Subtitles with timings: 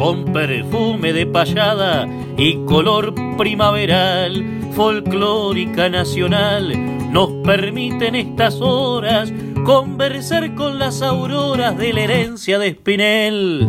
[0.00, 4.42] con perfume de payada y color primaveral,
[4.72, 9.30] folclórica nacional, nos permiten estas horas
[9.62, 13.68] conversar con las auroras de la herencia de Espinel,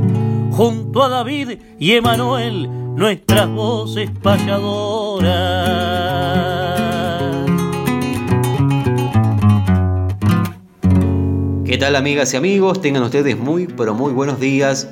[0.52, 5.32] junto a David y Emanuel, nuestras voces payadoras.
[11.66, 12.79] ¿Qué tal amigas y amigos?
[12.79, 14.88] Tengan ustedes muy, pero muy buenos días.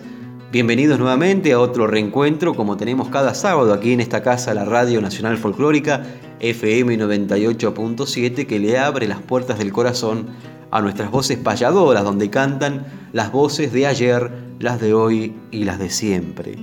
[0.52, 5.00] Bienvenidos nuevamente a otro reencuentro como tenemos cada sábado aquí en esta casa, la Radio
[5.00, 6.04] Nacional Folclórica
[6.40, 10.26] FM 98.7 que le abre las puertas del corazón
[10.72, 15.78] a nuestras voces payadoras donde cantan las voces de ayer, las de hoy y las
[15.78, 16.56] de siempre.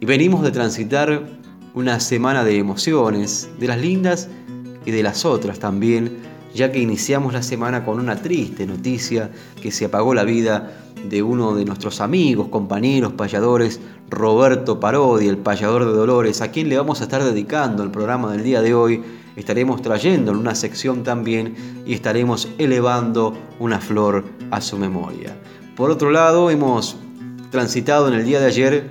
[0.00, 1.22] Y venimos de transitar
[1.72, 4.28] una semana de emociones, de las lindas
[4.84, 6.18] y de las otras también,
[6.54, 10.72] ya que iniciamos la semana con una triste noticia que se apagó la vida
[11.08, 16.68] de uno de nuestros amigos, compañeros, payadores, Roberto Parodi, el payador de Dolores, a quien
[16.68, 19.02] le vamos a estar dedicando el programa del día de hoy.
[19.36, 21.54] Estaremos trayendo en una sección también
[21.86, 25.36] y estaremos elevando una flor a su memoria.
[25.76, 26.96] Por otro lado, hemos
[27.50, 28.90] transitado en el día de ayer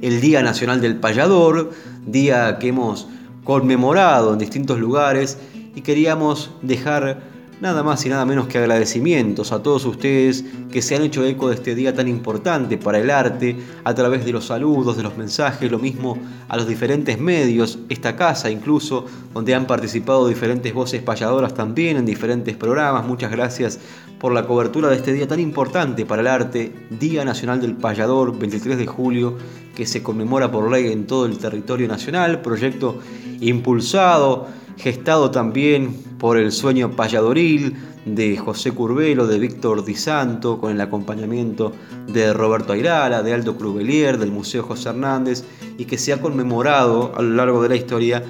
[0.00, 1.70] el Día Nacional del Payador,
[2.06, 3.08] día que hemos
[3.44, 5.38] conmemorado en distintos lugares
[5.74, 10.96] y queríamos dejar nada más y nada menos que agradecimientos a todos ustedes que se
[10.96, 14.46] han hecho eco de este día tan importante para el arte a través de los
[14.46, 19.66] saludos, de los mensajes, lo mismo a los diferentes medios, esta casa incluso, donde han
[19.66, 23.06] participado diferentes voces payadoras también en diferentes programas.
[23.06, 23.78] Muchas gracias
[24.18, 28.36] por la cobertura de este día tan importante para el arte, Día Nacional del Payador,
[28.38, 29.36] 23 de julio,
[29.74, 32.98] que se conmemora por ley en todo el territorio nacional, proyecto
[33.40, 37.74] impulsado gestado también por el sueño payadoril
[38.04, 41.72] de José Curvelo, de Víctor Di Santo, con el acompañamiento
[42.06, 45.44] de Roberto Airala, de Aldo Crubelier, del Museo José Hernández,
[45.78, 48.22] y que se ha conmemorado a lo largo de la historia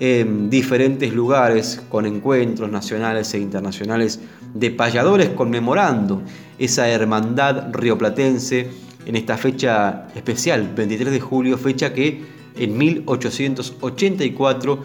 [0.00, 4.18] en diferentes lugares con encuentros nacionales e internacionales
[4.54, 6.22] de payadores conmemorando
[6.58, 8.70] esa hermandad rioplatense
[9.04, 12.22] en esta fecha especial, 23 de julio, fecha que
[12.56, 14.82] en 1884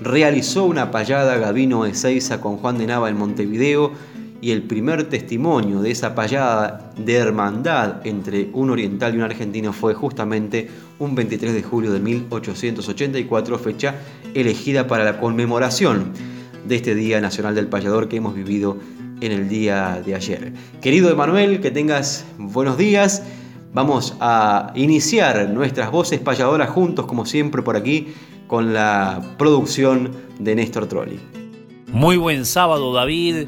[0.00, 3.92] realizó una payada Gabino Ezeiza con Juan de Nava en Montevideo
[4.40, 9.72] y el primer testimonio de esa payada de hermandad entre un oriental y un argentino
[9.72, 13.96] fue justamente un 23 de julio de 1884, fecha
[14.34, 16.12] elegida para la conmemoración
[16.66, 18.78] de este Día Nacional del Payador que hemos vivido
[19.20, 20.52] en el día de ayer.
[20.80, 23.24] Querido Emanuel, que tengas buenos días.
[23.72, 28.08] Vamos a iniciar nuestras voces payadoras juntos, como siempre, por aquí
[28.48, 30.10] con la producción
[30.40, 31.20] de Néstor Trolli.
[31.92, 33.46] Muy buen sábado, David.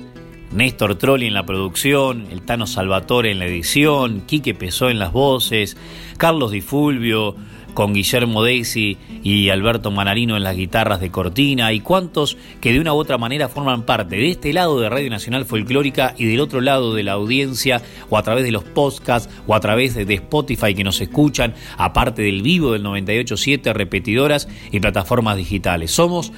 [0.52, 5.12] Néstor Trolli en la producción, el Tano Salvatore en la edición, Quique Pesó en las
[5.12, 5.76] voces,
[6.16, 7.36] Carlos Di Fulvio,
[7.74, 12.80] con Guillermo Desi y Alberto Manarino en las guitarras de Cortina y cuantos que de
[12.80, 16.40] una u otra manera forman parte de este lado de Radio Nacional Folclórica y del
[16.40, 20.14] otro lado de la audiencia o a través de los podcasts o a través de
[20.14, 25.90] Spotify que nos escuchan, aparte del vivo del 987, repetidoras y plataformas digitales.
[25.90, 26.32] Somos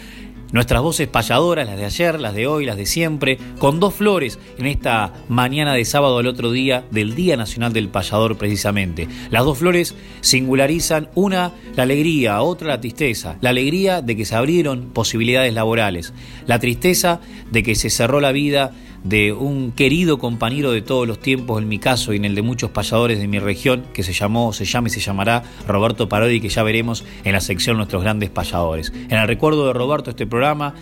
[0.52, 4.38] Nuestras voces payadoras, las de ayer, las de hoy, las de siempre, con dos flores
[4.58, 9.08] en esta mañana de sábado al otro día del Día Nacional del Payador precisamente.
[9.30, 13.38] Las dos flores singularizan una la alegría, otra la tristeza.
[13.40, 16.12] La alegría de que se abrieron posibilidades laborales,
[16.46, 17.20] la tristeza
[17.50, 18.72] de que se cerró la vida
[19.04, 22.42] de un querido compañero de todos los tiempos, en mi caso y en el de
[22.42, 26.40] muchos payadores de mi región, que se llamó, se llama y se llamará Roberto Parodi,
[26.40, 28.92] que ya veremos en la sección Nuestros Grandes Payadores.
[29.08, 30.74] En el recuerdo de Roberto, este programa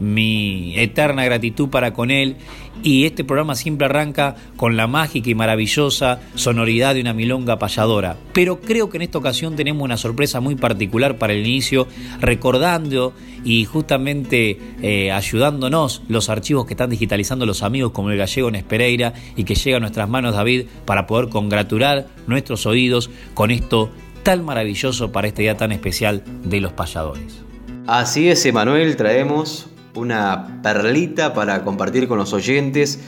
[0.00, 2.36] mi eterna gratitud para con él
[2.82, 8.16] y este programa siempre arranca con la mágica y maravillosa sonoridad de una milonga payadora.
[8.32, 11.88] Pero creo que en esta ocasión tenemos una sorpresa muy particular para el inicio,
[12.20, 13.12] recordando
[13.44, 19.14] y justamente eh, ayudándonos los archivos que están digitalizando los amigos como el gallego Nespereira
[19.36, 23.90] y que llega a nuestras manos David para poder congratular nuestros oídos con esto
[24.22, 27.42] tan maravilloso para este día tan especial de los payadores.
[27.86, 33.00] Así es, Emanuel, traemos una perlita para compartir con los oyentes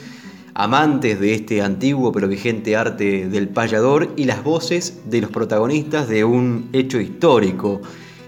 [0.53, 6.09] amantes de este antiguo pero vigente arte del payador y las voces de los protagonistas
[6.09, 7.81] de un hecho histórico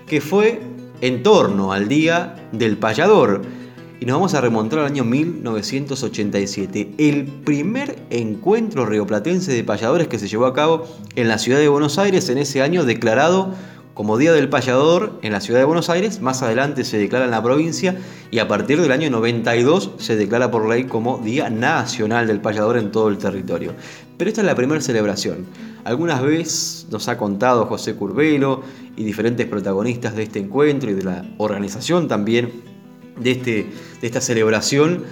[0.07, 0.61] que fue
[1.01, 3.41] en torno al Día del Payador.
[3.99, 10.17] Y nos vamos a remontar al año 1987, el primer encuentro rioplatense de payadores que
[10.17, 13.53] se llevó a cabo en la ciudad de Buenos Aires en ese año declarado
[14.01, 17.29] como Día del Payador en la ciudad de Buenos Aires, más adelante se declara en
[17.29, 17.99] la provincia
[18.31, 22.77] y a partir del año 92 se declara por ley como Día Nacional del Payador
[22.77, 23.75] en todo el territorio.
[24.17, 25.45] Pero esta es la primera celebración.
[25.83, 28.63] Algunas veces nos ha contado José Curvelo
[28.97, 32.63] y diferentes protagonistas de este encuentro y de la organización también
[33.19, 33.67] de, este,
[34.01, 35.03] de esta celebración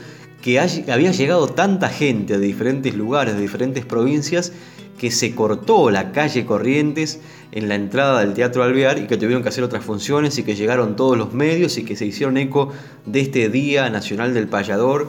[0.41, 4.51] que había llegado tanta gente de diferentes lugares, de diferentes provincias,
[4.99, 7.19] que se cortó la calle Corrientes
[7.51, 10.55] en la entrada del Teatro Alvear y que tuvieron que hacer otras funciones y que
[10.55, 12.71] llegaron todos los medios y que se hicieron eco
[13.07, 15.07] de este Día Nacional del Payador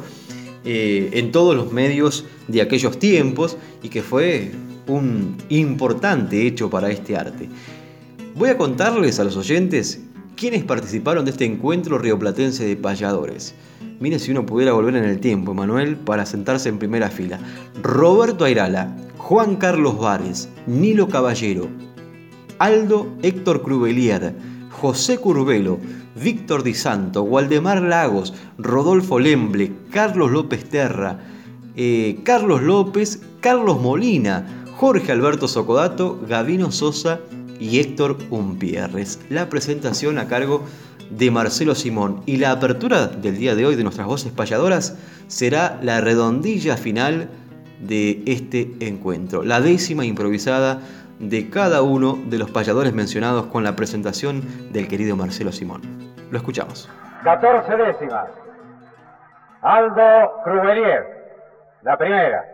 [0.64, 4.52] eh, en todos los medios de aquellos tiempos y que fue
[4.87, 7.48] un importante hecho para este arte.
[8.37, 10.00] Voy a contarles a los oyentes
[10.37, 13.54] quiénes participaron de este encuentro rioplatense de payadores.
[13.98, 17.38] Mire si uno pudiera volver en el tiempo, Manuel, para sentarse en primera fila.
[17.82, 18.96] Roberto Airala,
[19.30, 21.68] Juan Carlos Vares, Nilo Caballero,
[22.58, 24.34] Aldo Héctor Crubelier,
[24.70, 25.78] José Curvelo,
[26.16, 31.20] Víctor Di Santo, Waldemar Lagos, Rodolfo Lemble, Carlos López Terra,
[31.76, 37.20] eh, Carlos López, Carlos Molina, Jorge Alberto Socodato, Gavino Sosa
[37.60, 39.20] y Héctor Umpierres.
[39.28, 40.64] La presentación a cargo
[41.08, 44.96] de Marcelo Simón y la apertura del día de hoy de nuestras voces payadoras
[45.28, 47.30] será la redondilla final
[47.80, 50.78] de este encuentro, la décima improvisada
[51.18, 54.42] de cada uno de los payadores mencionados con la presentación
[54.72, 55.82] del querido Marcelo Simón.
[56.30, 56.88] Lo escuchamos.
[57.24, 58.30] 14 décimas.
[59.60, 61.04] Aldo Crubelier,
[61.82, 62.44] la primera.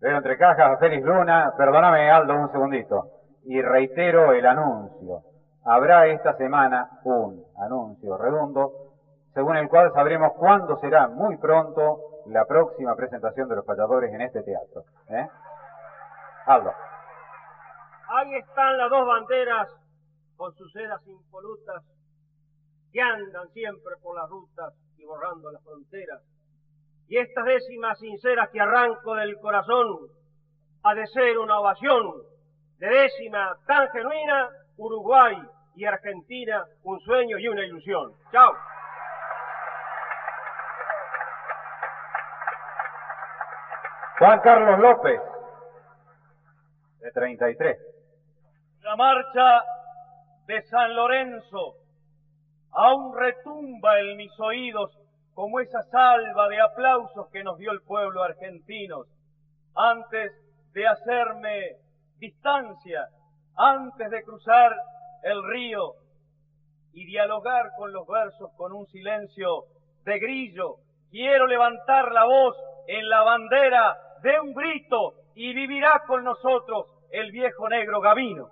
[0.00, 1.52] Veo entre cajas Félix Luna.
[1.56, 3.10] Perdóname, Aldo, un segundito.
[3.44, 5.22] Y reitero el anuncio.
[5.64, 8.72] Habrá esta semana un anuncio redondo,
[9.34, 14.20] según el cual sabremos cuándo será muy pronto la próxima presentación de los payadores en
[14.20, 14.84] este teatro.
[15.08, 15.28] ¿eh?
[16.46, 16.72] Aldo.
[18.08, 19.68] Ahí están las dos banderas
[20.36, 21.82] con sus sedas impolutas
[22.92, 26.22] que andan siempre por las rutas y borrando las fronteras.
[27.08, 30.08] Y estas décimas sinceras que arranco del corazón
[30.82, 32.22] ha de ser una ovación
[32.78, 35.36] de décima tan genuina, Uruguay
[35.74, 38.12] y Argentina, un sueño y una ilusión.
[38.32, 38.52] Chao.
[44.18, 45.20] Juan Carlos López
[47.00, 47.78] de 33.
[48.80, 49.62] La marcha
[50.46, 51.74] de San Lorenzo
[52.72, 54.98] aún retumba en mis oídos
[55.34, 59.04] como esa salva de aplausos que nos dio el pueblo argentino
[59.74, 60.32] antes
[60.72, 61.76] de hacerme
[62.18, 63.08] distancia,
[63.54, 64.74] antes de cruzar
[65.24, 65.92] el río
[66.94, 69.64] y dialogar con los versos con un silencio
[70.04, 70.76] de grillo.
[71.10, 77.30] Quiero levantar la voz en la bandera de un grito y vivirá con nosotros el
[77.30, 78.48] viejo negro Gavino.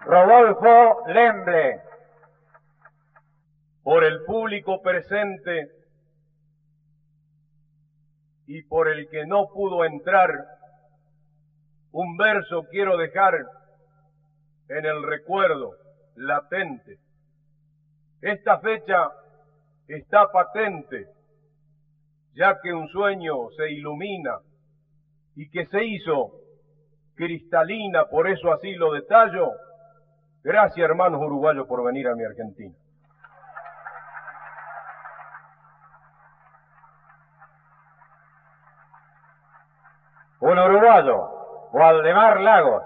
[0.00, 1.82] Rodolfo Lemble.
[3.82, 5.70] Por el público presente
[8.46, 10.30] y por el que no pudo entrar,
[11.92, 13.34] un verso quiero dejar
[14.68, 15.72] en el recuerdo
[16.16, 16.98] latente.
[18.20, 19.10] Esta fecha
[19.88, 21.08] está patente
[22.34, 24.38] ya que un sueño se ilumina
[25.34, 26.32] y que se hizo
[27.16, 29.50] cristalina, por eso así lo detallo.
[30.44, 32.74] Gracias hermanos uruguayos por venir a mi Argentina.
[40.40, 42.84] Un uruguayo, Waldemar Lagos.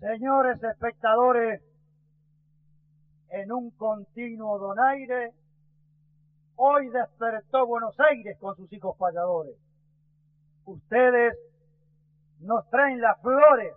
[0.00, 1.60] Señores espectadores,
[3.30, 5.34] en un continuo donaire
[6.56, 9.56] Hoy despertó Buenos Aires con sus hijos payadores.
[10.66, 11.36] Ustedes
[12.40, 13.74] nos traen las flores,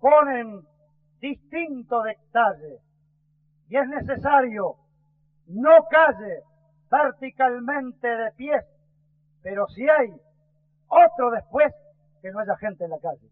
[0.00, 0.62] ponen
[1.20, 2.80] distinto detalle
[3.68, 4.76] y es necesario
[5.46, 6.42] no calle
[6.90, 8.64] verticalmente de pies,
[9.42, 10.12] pero si hay
[10.88, 11.72] otro después
[12.20, 13.31] que no haya gente en la calle.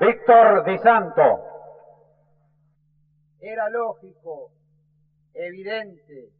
[0.00, 1.48] Víctor Di Santo
[3.40, 4.52] era lógico,
[5.34, 6.30] evidente,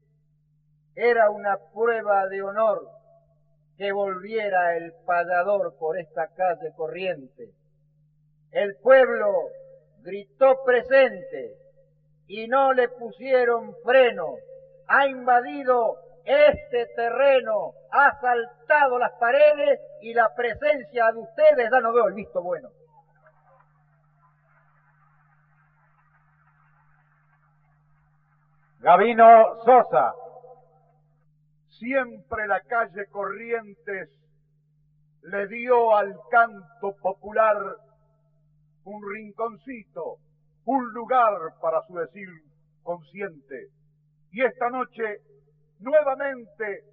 [0.94, 2.88] era una prueba de honor
[3.76, 7.50] que volviera el payador por esta calle corriente.
[8.52, 9.32] El pueblo
[10.02, 11.56] gritó presente
[12.28, 14.36] y no le pusieron freno.
[14.86, 21.92] Ha invadido este terreno, ha saltado las paredes y la presencia de ustedes ya no
[21.92, 22.70] veo el visto bueno.
[28.88, 30.14] Gavino Sosa.
[31.78, 34.08] Siempre la calle Corrientes
[35.24, 37.76] le dio al canto popular
[38.84, 40.16] un rinconcito,
[40.64, 42.30] un lugar para su decir
[42.82, 43.66] consciente.
[44.32, 45.18] Y esta noche,
[45.80, 46.84] nuevamente,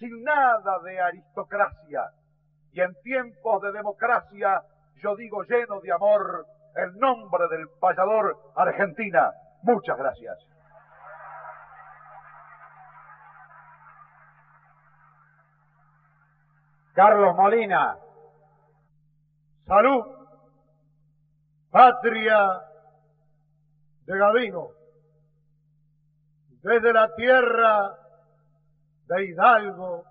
[0.00, 2.02] sin nada de aristocracia,
[2.72, 4.60] y en tiempos de democracia,
[4.96, 9.30] yo digo lleno de amor, el nombre del payador Argentina.
[9.62, 10.53] Muchas gracias.
[16.94, 17.98] Carlos Molina.
[19.66, 20.04] Salud,
[21.70, 22.62] patria
[24.06, 24.68] de Gavino,
[26.62, 27.98] desde la tierra
[29.08, 30.04] de Hidalgo,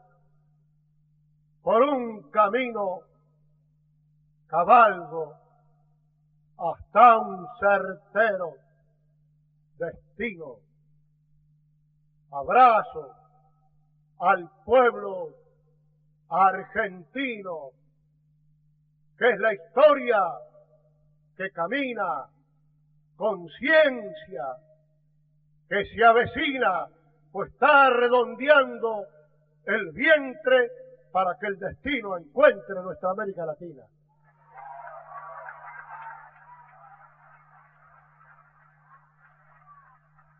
[1.62, 3.00] por un camino
[4.48, 5.36] cabalgo
[6.58, 8.56] hasta un certero
[9.78, 10.58] destino.
[12.32, 13.16] Abrazo
[14.20, 15.43] al pueblo
[16.34, 17.70] argentino,
[19.18, 20.18] que es la historia
[21.38, 22.25] que camina
[23.16, 24.44] con ciencia,
[25.70, 26.88] que se avecina,
[27.32, 29.06] pues está redondeando
[29.66, 30.72] el vientre
[31.12, 33.84] para que el destino encuentre nuestra América Latina.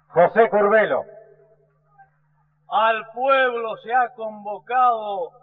[0.08, 1.06] José Curvelo.
[2.70, 5.43] Al pueblo se ha convocado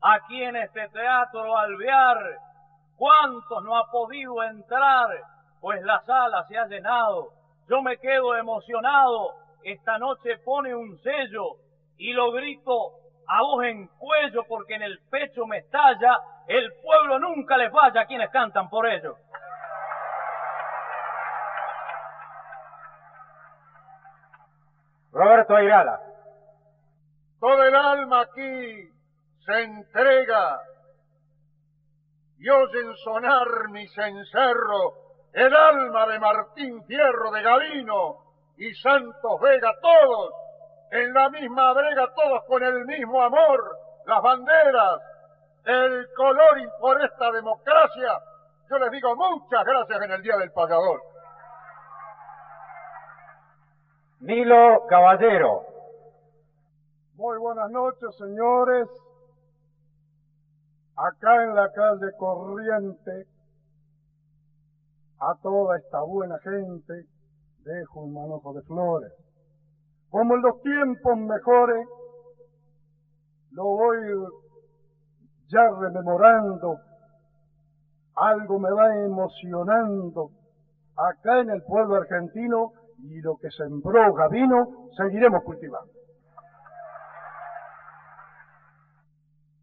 [0.00, 2.38] aquí en este teatro alvear.
[2.96, 5.08] ¿Cuántos no ha podido entrar?
[5.60, 7.30] Pues la sala se ha llenado.
[7.68, 9.34] Yo me quedo emocionado.
[9.62, 11.56] Esta noche pone un sello
[11.96, 12.92] y lo grito
[13.26, 16.18] a voz en cuello porque en el pecho me estalla.
[16.46, 19.16] El pueblo nunca le falla a quienes cantan por ello.
[25.12, 26.00] Roberto Ayrala.
[27.40, 28.97] Todo el alma aquí
[29.48, 30.60] se entrega
[32.38, 34.92] y oyen sonar mi cencerro
[35.32, 38.16] el alma de Martín Fierro de Gavino
[38.58, 40.32] y Santos Vega, todos
[40.90, 45.00] en la misma brega, todos con el mismo amor, las banderas,
[45.64, 48.18] el color y por esta democracia.
[48.68, 51.00] Yo les digo muchas gracias en el Día del Pagador.
[54.20, 55.62] Nilo Caballero.
[57.14, 58.88] Muy buenas noches, señores.
[61.00, 63.28] Acá en la calle Corriente,
[65.20, 67.06] a toda esta buena gente,
[67.62, 69.12] dejo un manojo de flores.
[70.10, 71.86] Como en los tiempos mejores,
[73.52, 73.96] lo voy
[75.46, 76.80] ya rememorando,
[78.16, 80.32] algo me va emocionando
[80.96, 82.72] acá en el pueblo argentino
[83.04, 85.92] y lo que sembró Gavino seguiremos cultivando.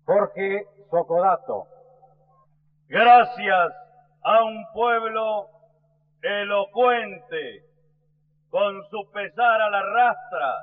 [0.06, 1.66] Jorge Socodato.
[2.88, 3.74] Gracias
[4.24, 5.48] a un pueblo
[6.22, 7.62] elocuente,
[8.50, 10.56] con su pesar a la rastra,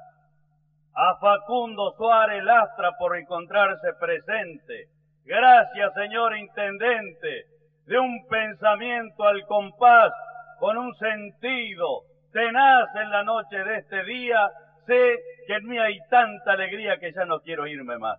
[0.94, 4.88] a Facundo Suárez Lastra por encontrarse presente.
[5.24, 7.44] Gracias, señor intendente,
[7.86, 10.12] de un pensamiento al compás,
[10.58, 12.02] con un sentido
[12.32, 14.48] tenaz en la noche de este día.
[14.86, 18.18] Sé que en mí hay tanta alegría que ya no quiero irme más.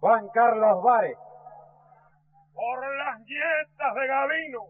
[0.00, 1.18] Juan Carlos Vares.
[2.54, 4.66] Por las nietas de Gavino,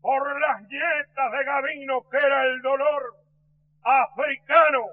[0.00, 3.14] por las nietas de Gavino, que era el dolor
[3.82, 4.86] africano,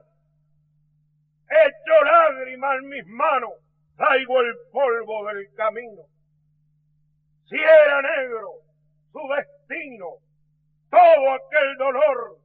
[1.50, 3.54] hecho lágrima en mis manos,
[3.98, 6.04] traigo el polvo del camino.
[7.46, 8.50] Si era negro
[9.12, 10.18] su destino,
[10.90, 12.38] todo aquel dolor,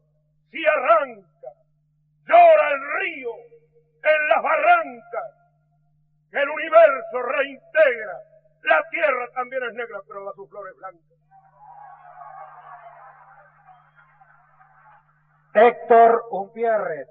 [0.51, 1.49] si arranca,
[2.27, 3.31] llora el río
[4.03, 5.38] en las barrancas,
[6.31, 8.19] que el universo reintegra.
[8.63, 11.19] La tierra también es negra, pero da sus flores blancas.
[15.55, 17.09] Héctor Umpierres.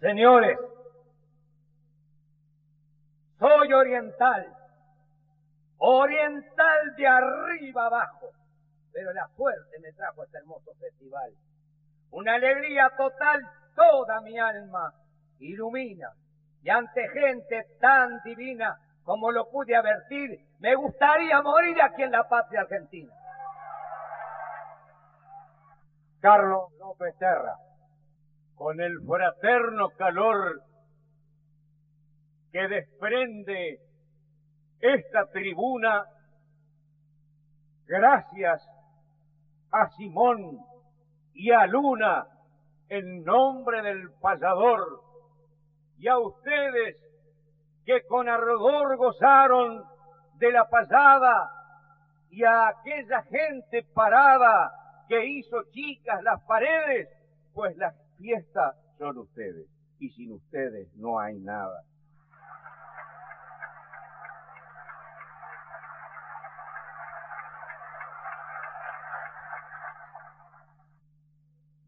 [0.00, 0.58] Señores,
[3.38, 4.56] soy oriental,
[5.78, 8.30] oriental de arriba abajo,
[8.92, 11.32] pero la suerte me trajo a este hermoso festival.
[12.10, 13.40] Una alegría total,
[13.74, 14.92] toda mi alma
[15.38, 16.10] ilumina.
[16.62, 22.28] Y ante gente tan divina como lo pude advertir, me gustaría morir aquí en la
[22.28, 23.12] patria argentina.
[26.20, 27.56] Carlos López Terra.
[28.54, 30.62] Con el fraterno calor
[32.52, 33.80] que desprende
[34.80, 36.04] esta tribuna,
[37.86, 38.62] gracias
[39.72, 40.58] a Simón
[41.32, 42.26] y a Luna
[42.90, 45.09] en nombre del payador
[46.00, 46.96] y a ustedes
[47.84, 49.84] que con ardor gozaron
[50.36, 51.50] de la payada
[52.30, 54.72] y a aquella gente parada
[55.08, 57.08] que hizo chicas las paredes,
[57.52, 61.84] pues las fiestas son ustedes y sin ustedes no hay nada.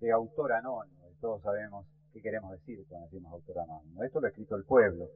[0.00, 4.02] de autor anónimo, todos sabemos qué queremos decir cuando decimos autor anónimo.
[4.02, 5.06] Esto lo ha escrito el pueblo.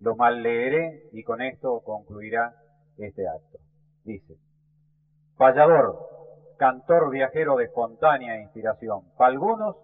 [0.00, 2.54] Lo mal leeré y con esto concluirá
[2.98, 3.58] este acto.
[4.04, 4.36] Dice,
[5.38, 5.98] payador,
[6.58, 9.76] cantor viajero de espontánea inspiración, para algunos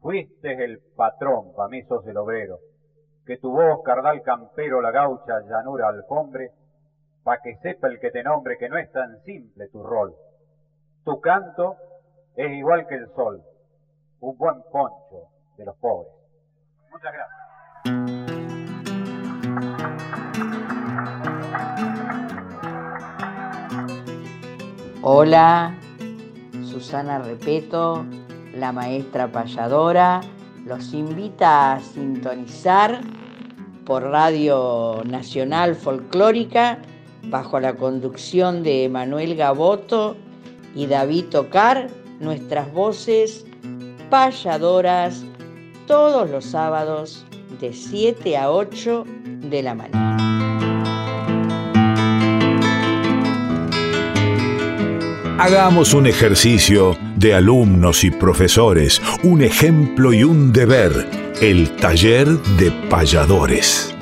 [0.00, 2.58] fuiste el patrón, para mí sos el obrero,
[3.24, 6.50] que tu voz, cardal campero, la gaucha, llanura, alfombre,
[7.22, 10.14] para que sepa el que te nombre que no es tan simple tu rol.
[11.04, 11.76] Tu canto
[12.34, 13.42] es igual que el sol,
[14.20, 16.12] un buen poncho de los pobres.
[16.90, 17.46] Muchas gracias.
[25.02, 25.74] Hola,
[26.64, 28.04] Susana Repeto,
[28.54, 30.20] la maestra payadora,
[30.64, 33.00] los invita a sintonizar
[33.84, 36.78] por Radio Nacional Folclórica
[37.28, 40.16] bajo la conducción de Manuel Gaboto
[40.74, 43.46] y David Tocar, nuestras voces
[44.10, 45.24] payadoras
[45.86, 47.24] todos los sábados
[47.60, 49.04] de 7 a 8
[49.48, 50.16] de la mañana.
[55.38, 61.08] Hagamos un ejercicio de alumnos y profesores, un ejemplo y un deber,
[61.40, 63.95] el taller de payadores.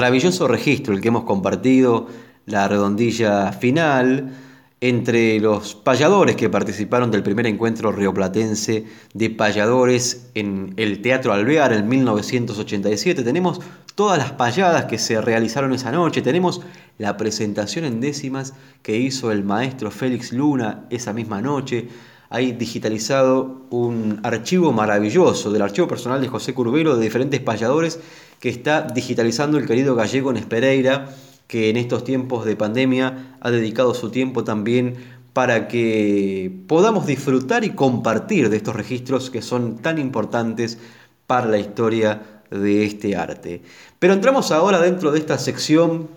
[0.00, 2.06] Maravilloso registro el que hemos compartido,
[2.46, 4.32] la redondilla final
[4.80, 11.74] entre los payadores que participaron del primer encuentro rioplatense de payadores en el Teatro Alvear
[11.74, 13.22] en 1987.
[13.22, 13.60] Tenemos
[13.94, 16.62] todas las payadas que se realizaron esa noche, tenemos
[16.96, 21.88] la presentación en décimas que hizo el maestro Félix Luna esa misma noche.
[22.30, 28.00] Hay digitalizado un archivo maravilloso del archivo personal de José Curbero de diferentes payadores
[28.40, 31.14] que está digitalizando el querido gallego Nespereira
[31.46, 34.96] que en estos tiempos de pandemia ha dedicado su tiempo también
[35.32, 40.78] para que podamos disfrutar y compartir de estos registros que son tan importantes
[41.26, 43.62] para la historia de este arte.
[43.98, 46.08] Pero entramos ahora dentro de esta sección,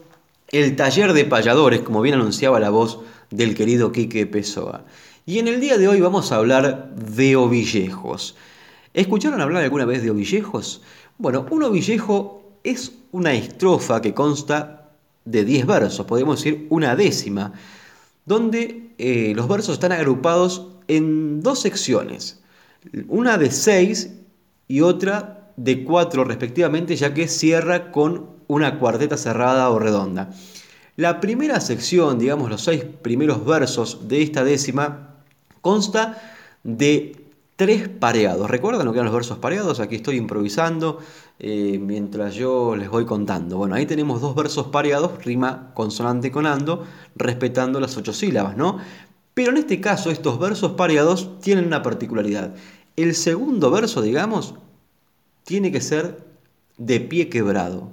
[0.52, 4.86] el taller de payadores, como bien anunciaba la voz del querido Quique Pessoa.
[5.26, 8.36] Y en el día de hoy vamos a hablar de ovillejos.
[8.94, 10.84] ¿Escucharon hablar alguna vez de ovillejos?
[11.18, 14.92] Bueno, un ovillejo es una estrofa que consta
[15.26, 17.54] de 10 versos, podemos decir una décima,
[18.26, 22.42] donde eh, los versos están agrupados en dos secciones,
[23.08, 24.12] una de 6
[24.68, 30.32] y otra de 4 respectivamente, ya que cierra con una cuarteta cerrada o redonda.
[30.96, 35.16] La primera sección, digamos los seis primeros versos de esta décima,
[35.62, 36.22] consta
[36.64, 37.23] de
[37.56, 38.50] tres pareados.
[38.50, 39.80] ¿Recuerdan lo que eran los versos pareados?
[39.80, 41.00] Aquí estoy improvisando
[41.40, 43.58] eh, mientras yo les voy contando.
[43.58, 46.86] Bueno, ahí tenemos dos versos pareados, rima consonante con ando,
[47.16, 48.80] respetando las ocho sílabas, ¿no?
[49.34, 52.54] Pero en este caso estos versos pareados tienen una particularidad.
[52.96, 54.56] El segundo verso, digamos,
[55.44, 56.24] tiene que ser
[56.78, 57.90] de pie quebrado.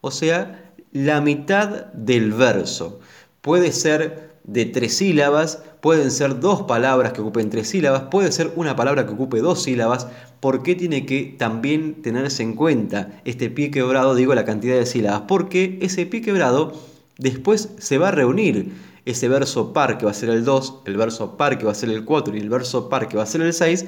[0.00, 3.00] O sea, la mitad del verso.
[3.40, 8.52] Puede ser de tres sílabas, pueden ser dos palabras que ocupen tres sílabas, puede ser
[8.54, 10.06] una palabra que ocupe dos sílabas.
[10.40, 14.86] ¿Por qué tiene que también tenerse en cuenta este pie quebrado, digo, la cantidad de
[14.86, 15.22] sílabas?
[15.26, 16.72] Porque ese pie quebrado
[17.18, 18.72] después se va a reunir
[19.04, 21.76] ese verso par que va a ser el 2, el verso par que va a
[21.76, 23.86] ser el 4 y el verso par que va a ser el 6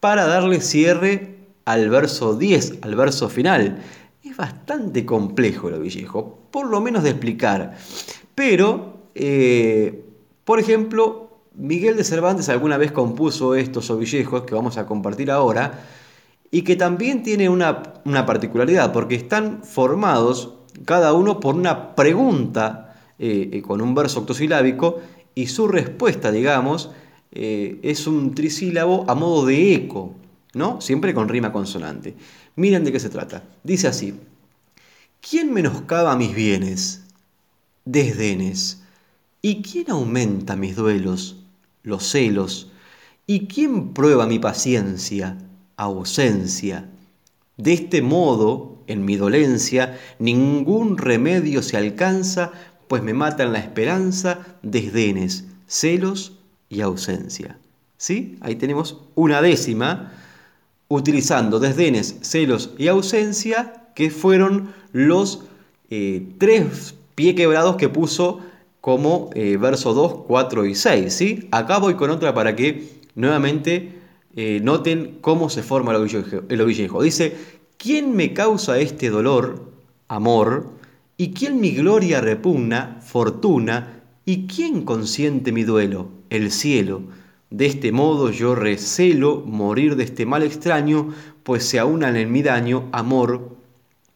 [0.00, 3.82] para darle cierre al verso 10, al verso final.
[4.22, 7.76] Es bastante complejo lo viejo, por lo menos de explicar.
[8.34, 10.04] Pero eh,
[10.44, 15.84] por ejemplo, Miguel de Cervantes alguna vez compuso estos ovillejos que vamos a compartir ahora
[16.50, 22.94] y que también tiene una, una particularidad porque están formados cada uno por una pregunta
[23.18, 25.00] eh, eh, con un verso octosilábico
[25.34, 26.90] y su respuesta, digamos,
[27.32, 30.14] es un trisílabo a modo de eco,
[30.54, 30.80] ¿no?
[30.80, 32.14] Siempre con rima consonante.
[32.54, 33.42] Miren de qué se trata.
[33.62, 34.14] Dice así,
[35.20, 37.04] ¿quién menoscaba mis bienes?
[37.84, 38.85] Desdenes.
[39.48, 41.36] ¿Y quién aumenta mis duelos?
[41.84, 42.72] Los celos.
[43.28, 45.38] ¿Y quién prueba mi paciencia?
[45.76, 46.90] Ausencia.
[47.56, 52.50] De este modo, en mi dolencia, ningún remedio se alcanza,
[52.88, 57.56] pues me matan la esperanza, desdenes, celos y ausencia.
[57.98, 58.38] ¿Sí?
[58.40, 60.12] Ahí tenemos una décima
[60.88, 65.44] utilizando desdenes, celos y ausencia, que fueron los
[65.88, 68.40] eh, tres pie quebrados que puso
[68.86, 71.12] como eh, verso 2, 4 y 6.
[71.12, 71.48] ¿sí?
[71.50, 73.98] Acá voy con otra para que nuevamente
[74.36, 76.44] eh, noten cómo se forma el ovillejo.
[76.48, 77.02] el ovillejo.
[77.02, 77.36] Dice,
[77.78, 79.72] ¿quién me causa este dolor?
[80.06, 80.70] Amor.
[81.16, 83.00] ¿Y quién mi gloria repugna?
[83.02, 84.04] Fortuna.
[84.24, 86.06] ¿Y quién consiente mi duelo?
[86.30, 87.02] El cielo.
[87.50, 92.42] De este modo yo recelo morir de este mal extraño, pues se aunan en mi
[92.42, 93.56] daño amor,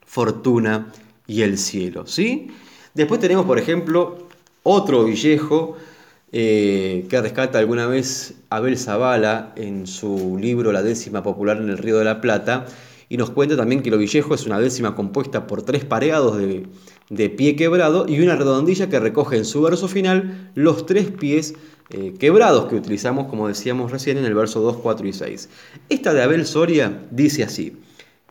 [0.06, 0.92] fortuna
[1.26, 2.06] y el cielo.
[2.06, 2.52] ¿sí?
[2.94, 4.29] Después tenemos, por ejemplo,
[4.62, 5.76] otro villejo
[6.32, 11.78] eh, que rescata alguna vez Abel Zavala en su libro La décima popular en el
[11.78, 12.66] Río de la Plata,
[13.08, 17.28] y nos cuenta también que lo villejo es una décima compuesta por tres pareados de,
[17.30, 21.54] pie quebrado y una redondilla que recoge en su verso final los tres pies
[21.90, 25.48] eh, quebrados que utilizamos, como decíamos recién, en el verso 2, 4 y 6.
[25.88, 27.78] Esta de Abel Soria dice así,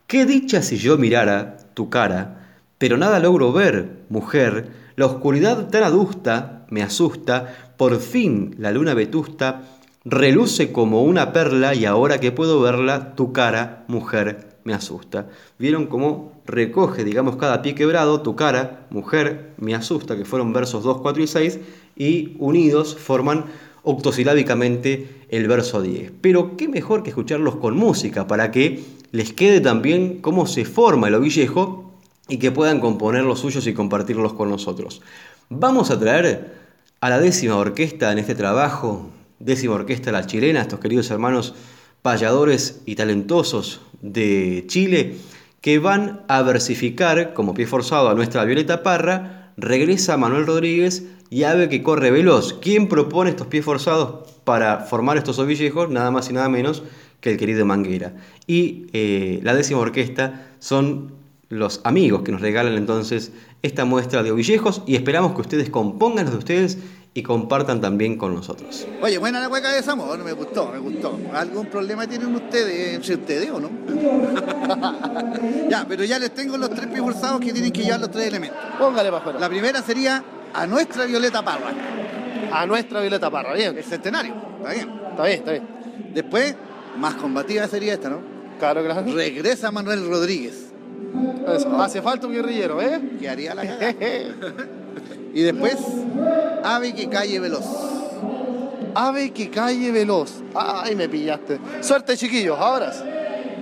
[0.08, 5.84] ¿qué dicha si yo mirara tu cara, pero nada logro ver, mujer, la oscuridad tan
[5.84, 9.62] adusta me asusta, por fin la luna vetusta
[10.04, 15.30] reluce como una perla y ahora que puedo verla, tu cara, mujer, me asusta.
[15.58, 20.84] ¿Vieron cómo recoge, digamos, cada pie quebrado, tu cara, mujer, me asusta, que fueron versos
[20.84, 21.60] 2, 4 y 6,
[21.96, 23.46] y unidos forman
[23.84, 26.12] octosilábicamente el verso 10.
[26.20, 28.84] Pero qué mejor que escucharlos con música para que
[29.14, 31.89] les quede también cómo se forma el ovillejo
[32.30, 35.02] y que puedan componer los suyos y compartirlos con nosotros.
[35.50, 36.54] Vamos a traer
[37.02, 41.56] a la décima orquesta en este trabajo, décima orquesta la chilena, estos queridos hermanos
[42.02, 45.18] payadores y talentosos de Chile,
[45.62, 51.44] que van a versificar como pie forzado a nuestra Violeta Parra, regresa Manuel Rodríguez y
[51.44, 52.54] Ave que corre veloz.
[52.62, 55.90] ¿Quién propone estos pies forzados para formar estos ovillejos?
[55.90, 56.84] Nada más y nada menos
[57.20, 58.14] que el querido Manguera.
[58.48, 61.19] Y eh, la décima orquesta son
[61.50, 63.32] los amigos que nos regalan entonces
[63.64, 66.78] esta muestra de ovillejos y esperamos que ustedes compongan los de ustedes
[67.16, 68.88] y compartan también con nosotros.
[69.02, 71.20] Oye, buena la hueca de Zamor, me gustó, me gustó.
[71.34, 73.70] ¿Algún problema tienen ustedes entre ustedes o no?
[75.70, 78.28] ya, pero ya les tengo los tres pies forzados que tienen que llevar los tres
[78.28, 78.60] elementos.
[78.78, 79.40] Póngale para afuera.
[79.40, 81.74] La primera sería a nuestra Violeta Parra.
[82.54, 83.76] A nuestra Violeta Parra, bien.
[83.76, 84.90] El centenario, está bien.
[85.10, 85.68] Está bien, está bien.
[86.14, 86.56] Después,
[86.98, 88.22] más combativa sería esta, ¿no?
[88.60, 89.12] Claro, claro.
[89.12, 90.69] Regresa Manuel Rodríguez.
[91.80, 93.00] Hace falta un guerrillero, ¿eh?
[93.20, 93.64] Que haría la
[95.34, 95.78] Y después,
[96.64, 97.66] ave que calle veloz.
[98.96, 100.42] Ave que calle veloz.
[100.56, 101.60] Ay, me pillaste.
[101.82, 102.92] Suerte, chiquillos, ahora.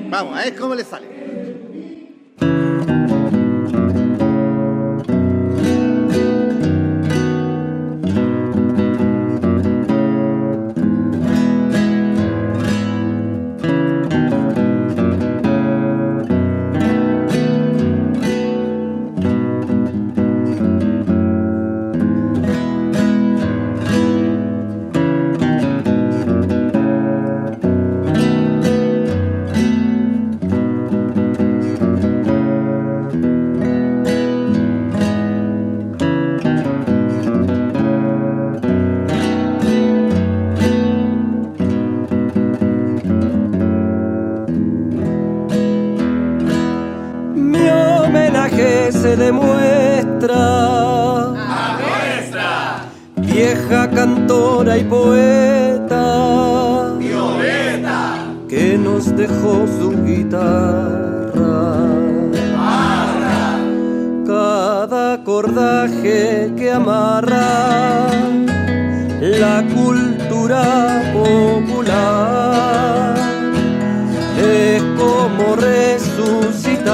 [0.09, 1.07] Vamos, a ver cómo le sale.
[48.91, 50.35] se demuestra.
[51.79, 52.85] Nuestra!
[53.17, 56.03] Vieja cantora y poeta.
[56.97, 58.17] Violeta.
[58.47, 61.27] Que nos dejó su guitarra.
[64.25, 68.07] Cada acordaje que amarra
[69.21, 72.07] la cultura popular
[74.37, 76.87] es como resucitar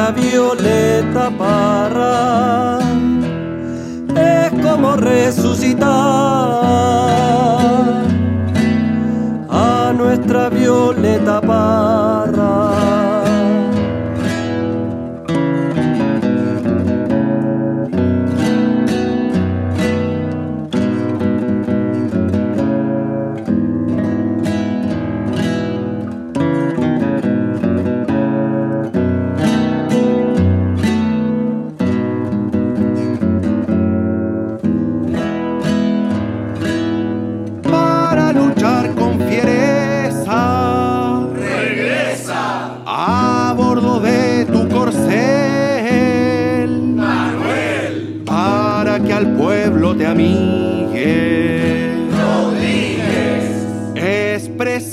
[0.00, 2.78] negra Violeta Parra
[4.16, 5.88] es como resucitar
[9.48, 12.19] a nuestra Violeta Parra.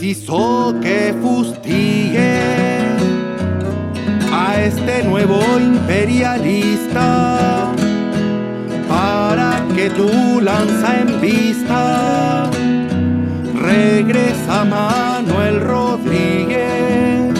[0.07, 2.39] Preciso que fustigue
[4.31, 7.67] a este nuevo imperialista
[8.87, 12.49] para que tu lanza en vista.
[13.53, 17.33] Regresa Manuel Rodríguez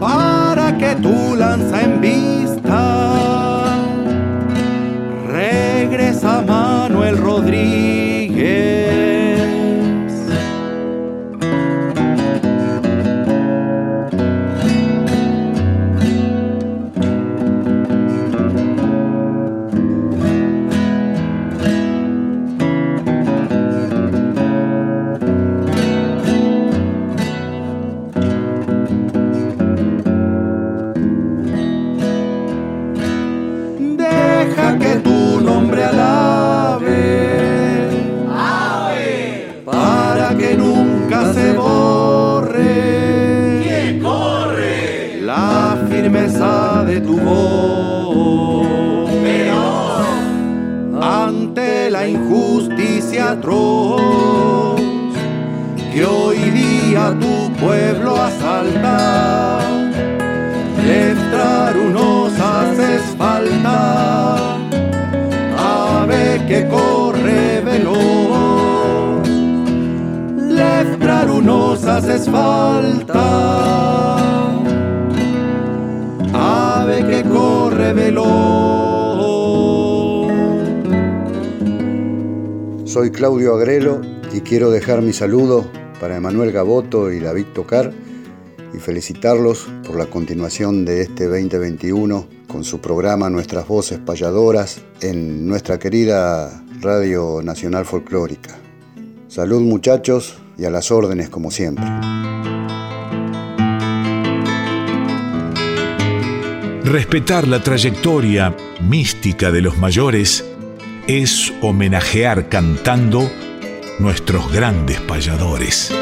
[0.00, 3.76] para que tu lanza en vista.
[5.28, 7.79] Regresa Manuel Rodríguez
[83.48, 87.90] Agrelo y quiero dejar mi saludo para Emanuel Gaboto y David Tocar
[88.74, 95.48] y felicitarlos por la continuación de este 2021 con su programa Nuestras Voces Payadoras en
[95.48, 98.58] nuestra querida Radio Nacional Folclórica.
[99.28, 101.86] Salud muchachos y a las órdenes como siempre.
[106.84, 110.44] Respetar la trayectoria mística de los mayores
[111.18, 113.28] es homenajear cantando
[113.98, 115.92] nuestros grandes payadores.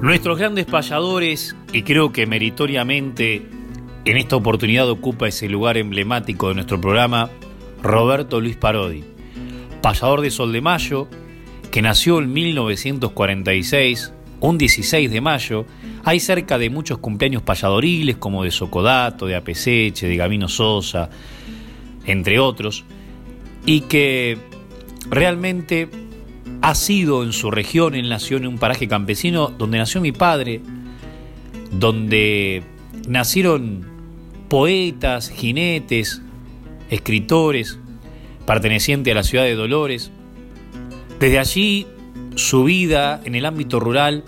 [0.00, 3.42] Nuestros grandes payadores, y creo que meritoriamente
[4.06, 7.28] en esta oportunidad ocupa ese lugar emblemático de nuestro programa,
[7.82, 9.04] Roberto Luis Parodi,
[9.82, 11.08] payador de Sol de Mayo,
[11.70, 15.66] que nació en 1946, un 16 de mayo,
[16.04, 21.10] hay cerca de muchos cumpleaños payadoriles como de Socodato, de Apeseche, de Gabino Sosa,
[22.04, 22.84] entre otros,
[23.64, 24.38] y que
[25.10, 25.88] realmente
[26.62, 30.60] ha sido en su región, él nació en un paraje campesino donde nació mi padre,
[31.70, 32.62] donde
[33.08, 33.86] nacieron
[34.48, 36.22] poetas, jinetes,
[36.90, 37.78] escritores,
[38.46, 40.10] pertenecientes a la ciudad de Dolores.
[41.18, 41.86] Desde allí
[42.36, 44.22] su vida en el ámbito rural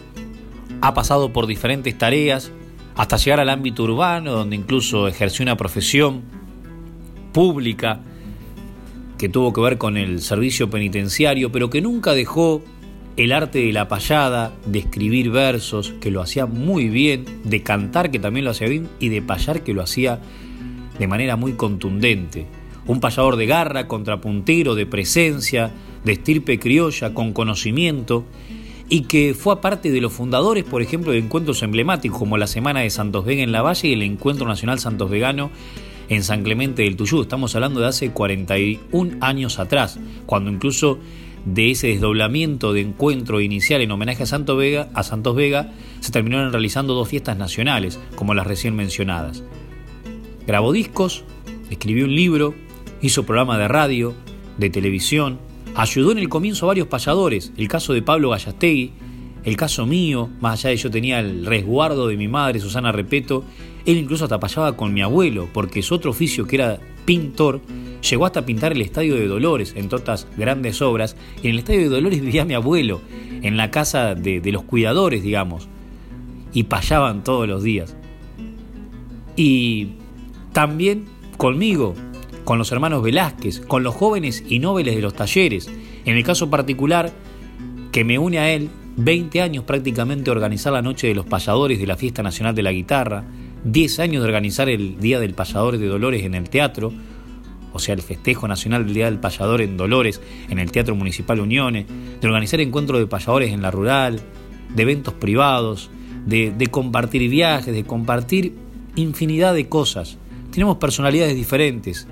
[0.80, 2.50] ha pasado por diferentes tareas
[2.96, 6.22] hasta llegar al ámbito urbano, donde incluso ejerció una profesión
[7.32, 8.00] pública
[9.18, 12.62] que tuvo que ver con el servicio penitenciario, pero que nunca dejó
[13.16, 18.10] el arte de la payada, de escribir versos, que lo hacía muy bien, de cantar,
[18.10, 20.20] que también lo hacía bien, y de payar, que lo hacía
[20.98, 22.46] de manera muy contundente.
[22.86, 25.72] Un payador de garra, contrapuntero, de presencia,
[26.08, 28.24] de estirpe criolla, con conocimiento,
[28.88, 32.80] y que fue aparte de los fundadores, por ejemplo, de encuentros emblemáticos como la Semana
[32.80, 35.50] de Santos Vega en la Valle y el Encuentro Nacional Santos Vegano
[36.08, 37.20] en San Clemente del Tuyú.
[37.20, 40.98] Estamos hablando de hace 41 años atrás, cuando incluso
[41.44, 46.52] de ese desdoblamiento de encuentro inicial en homenaje a, Vega, a Santos Vega se terminaron
[46.52, 49.44] realizando dos fiestas nacionales, como las recién mencionadas.
[50.46, 51.24] Grabó discos,
[51.68, 52.54] escribió un libro,
[53.02, 54.14] hizo programa de radio,
[54.56, 58.92] de televisión, ayudó en el comienzo a varios payadores, el caso de Pablo Gallastegui,
[59.44, 63.44] el caso mío, más allá de yo tenía el resguardo de mi madre, Susana Repeto,
[63.86, 67.60] él incluso hasta payaba con mi abuelo, porque su otro oficio, que era pintor,
[68.08, 71.80] llegó hasta pintar el Estadio de Dolores, entre otras grandes obras, y en el Estadio
[71.80, 73.00] de Dolores vivía mi abuelo,
[73.42, 75.68] en la casa de, de los cuidadores, digamos,
[76.52, 77.96] y payaban todos los días.
[79.36, 79.90] Y
[80.52, 81.94] también conmigo,
[82.48, 85.70] con los hermanos Velázquez, con los jóvenes y nobles de los talleres,
[86.06, 87.12] en el caso particular
[87.92, 91.86] que me une a él, 20 años prácticamente organizar la Noche de los Payadores de
[91.86, 93.22] la Fiesta Nacional de la Guitarra,
[93.64, 96.90] 10 años de organizar el Día del Payador de Dolores en el teatro,
[97.74, 101.40] o sea, el festejo nacional del Día del Payador en Dolores, en el Teatro Municipal
[101.40, 101.84] Uniones,
[102.18, 104.22] de organizar encuentros de payadores en la rural,
[104.74, 105.90] de eventos privados,
[106.24, 108.54] de, de compartir viajes, de compartir
[108.96, 110.16] infinidad de cosas.
[110.50, 112.08] Tenemos personalidades diferentes,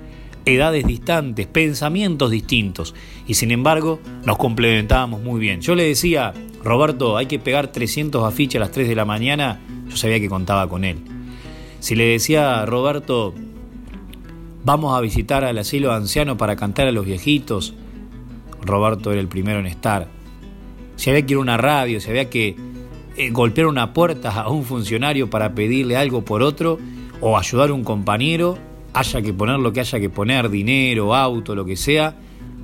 [0.47, 2.95] edades distantes, pensamientos distintos,
[3.27, 5.61] y sin embargo nos complementábamos muy bien.
[5.61, 6.33] Yo le decía,
[6.63, 10.29] Roberto, hay que pegar 300 afiches a las 3 de la mañana, yo sabía que
[10.29, 10.97] contaba con él.
[11.79, 13.33] Si le decía, Roberto,
[14.63, 17.73] vamos a visitar al asilo anciano para cantar a los viejitos,
[18.61, 20.07] Roberto era el primero en estar.
[20.95, 22.55] Si había que ir a una radio, si había que
[23.15, 26.79] eh, golpear una puerta a un funcionario para pedirle algo por otro,
[27.21, 28.57] o ayudar a un compañero,
[28.99, 32.15] haya que poner lo que haya que poner, dinero, auto, lo que sea,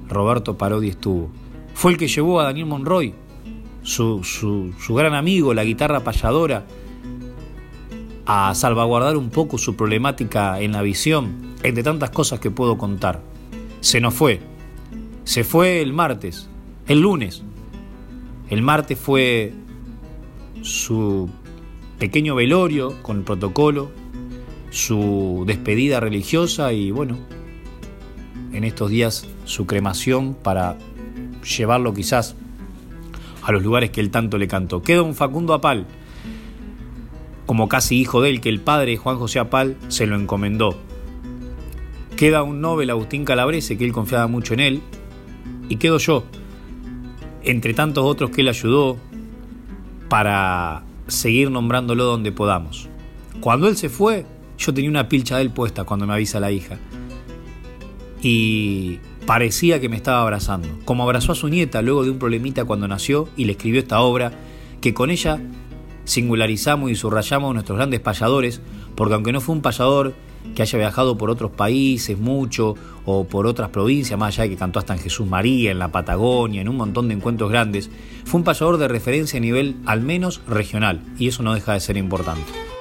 [0.10, 1.30] Roberto Parodi estuvo.
[1.74, 3.14] Fue el que llevó a Daniel Monroy,
[3.84, 6.66] su, su gran amigo, la guitarra payadora,
[8.26, 13.22] a salvaguardar un poco su problemática en la visión, entre tantas cosas que puedo contar.
[13.82, 14.40] Se nos fue.
[15.26, 16.50] Se fue el martes,
[16.88, 17.44] el lunes.
[18.50, 19.54] El martes fue
[20.62, 21.30] su
[22.00, 23.92] pequeño velorio con el protocolo,
[24.74, 27.20] su despedida religiosa y bueno,
[28.54, 30.78] en estos días su cremación para
[31.58, 32.36] llevarlo quizás
[33.44, 34.82] a los lugares que él tanto le cantó.
[34.82, 35.86] Queda un Facundo Apal,
[37.46, 40.76] como casi hijo de él, que el padre Juan José Apal se lo encomendó.
[42.18, 44.82] Queda un Nobel Agustín Calabrese, que él confiaba mucho en él,
[45.70, 46.24] y quedo yo,
[47.44, 48.98] entre tantos otros que él ayudó,
[50.10, 52.90] para seguir nombrándolo donde podamos.
[53.40, 54.26] Cuando él se fue,
[54.66, 56.78] yo tenía una pilcha de él puesta cuando me avisa la hija.
[58.22, 60.68] Y parecía que me estaba abrazando.
[60.86, 64.00] Como abrazó a su nieta luego de un problemita cuando nació y le escribió esta
[64.00, 64.32] obra,
[64.80, 65.40] que con ella
[66.06, 68.62] singularizamos y subrayamos nuestros grandes payadores,
[68.96, 70.14] porque aunque no fue un payador
[70.56, 74.58] que haya viajado por otros países mucho o por otras provincias, más allá de que
[74.58, 77.90] cantó hasta en Jesús María, en la Patagonia, en un montón de encuentros grandes,
[78.26, 81.80] fue un payador de referencia a nivel al menos regional, y eso no deja de
[81.80, 82.73] ser importante.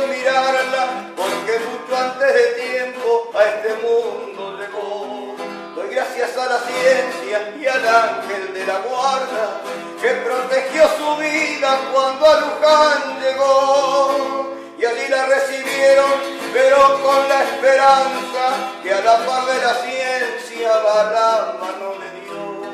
[0.00, 5.36] mirarla porque mucho antes de tiempo a este mundo llegó.
[5.74, 9.60] Doy gracias a la ciencia y al ángel de la guarda
[10.00, 14.54] que protegió su vida cuando a Luján llegó.
[14.78, 16.12] Y allí la recibieron,
[16.52, 22.66] pero con la esperanza que a la par de la ciencia Barrama no le dio.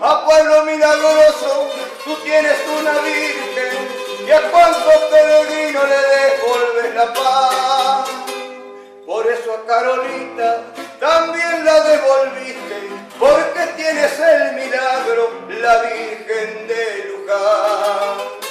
[0.00, 1.68] A pueblo milagroso,
[2.04, 8.08] tú tienes una virgen y a cuantos peregrinos le devolves la paz.
[9.06, 10.62] Por eso a Carolita
[10.98, 18.43] también la devolviste, porque tienes el milagro, la Virgen de Luján.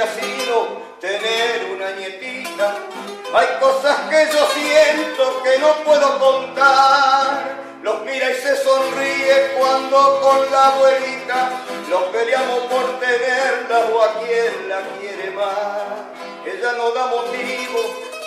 [0.00, 2.74] ha sido tener una nietita.
[3.34, 7.60] Hay cosas que yo siento que no puedo contar.
[7.82, 11.50] Los mira y se sonríe cuando con la abuelita
[11.88, 16.46] los peleamos por tenerla o a quien la quiere más.
[16.46, 17.80] Ella no da motivo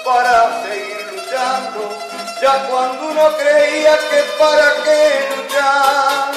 [0.05, 1.97] para seguir luchando,
[2.41, 6.31] ya cuando uno creía que para qué luchar.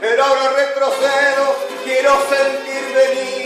[0.00, 3.45] Pero ahora retrocedo, quiero sentir venir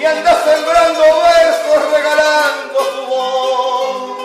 [0.00, 4.18] y anda sembrando versos regalando su voz.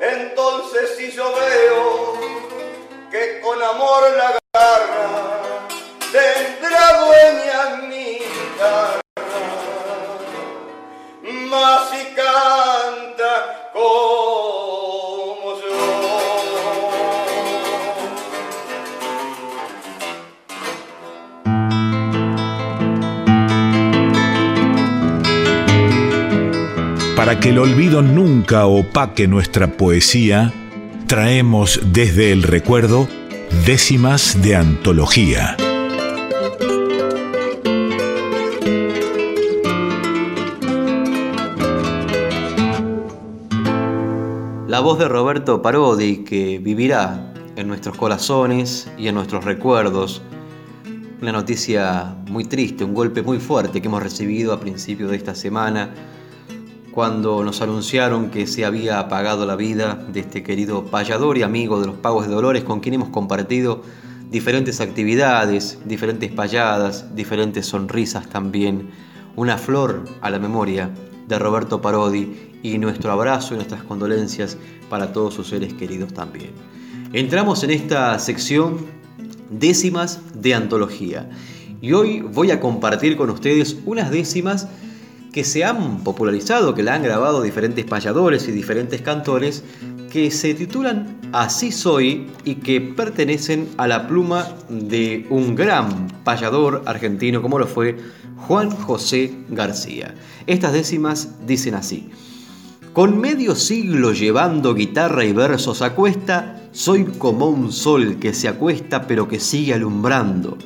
[0.00, 2.14] Entonces si yo veo
[3.10, 5.68] que con amor la agarra,
[6.10, 9.00] tendrá dueña mi guitarra,
[11.22, 14.27] más si canta como
[27.18, 30.52] Para que el olvido nunca opaque nuestra poesía,
[31.08, 33.08] traemos desde el recuerdo
[33.66, 35.56] décimas de antología.
[44.68, 50.22] La voz de Roberto Parodi que vivirá en nuestros corazones y en nuestros recuerdos.
[51.20, 55.34] Una noticia muy triste, un golpe muy fuerte que hemos recibido a principio de esta
[55.34, 55.90] semana
[56.98, 61.80] cuando nos anunciaron que se había apagado la vida de este querido payador y amigo
[61.80, 63.82] de los Pagos de Dolores con quien hemos compartido
[64.32, 68.90] diferentes actividades, diferentes payadas, diferentes sonrisas también.
[69.36, 70.90] Una flor a la memoria
[71.28, 74.58] de Roberto Parodi y nuestro abrazo y nuestras condolencias
[74.90, 76.50] para todos sus seres queridos también.
[77.12, 78.76] Entramos en esta sección
[79.50, 81.30] décimas de antología
[81.80, 84.66] y hoy voy a compartir con ustedes unas décimas
[85.38, 89.62] que se han popularizado, que la han grabado diferentes payadores y diferentes cantores,
[90.10, 96.82] que se titulan Así soy y que pertenecen a la pluma de un gran payador
[96.86, 97.96] argentino como lo fue
[98.48, 100.12] Juan José García.
[100.48, 102.10] Estas décimas dicen así.
[102.92, 108.48] Con medio siglo llevando guitarra y versos a cuesta, soy como un sol que se
[108.48, 110.58] acuesta pero que sigue alumbrando.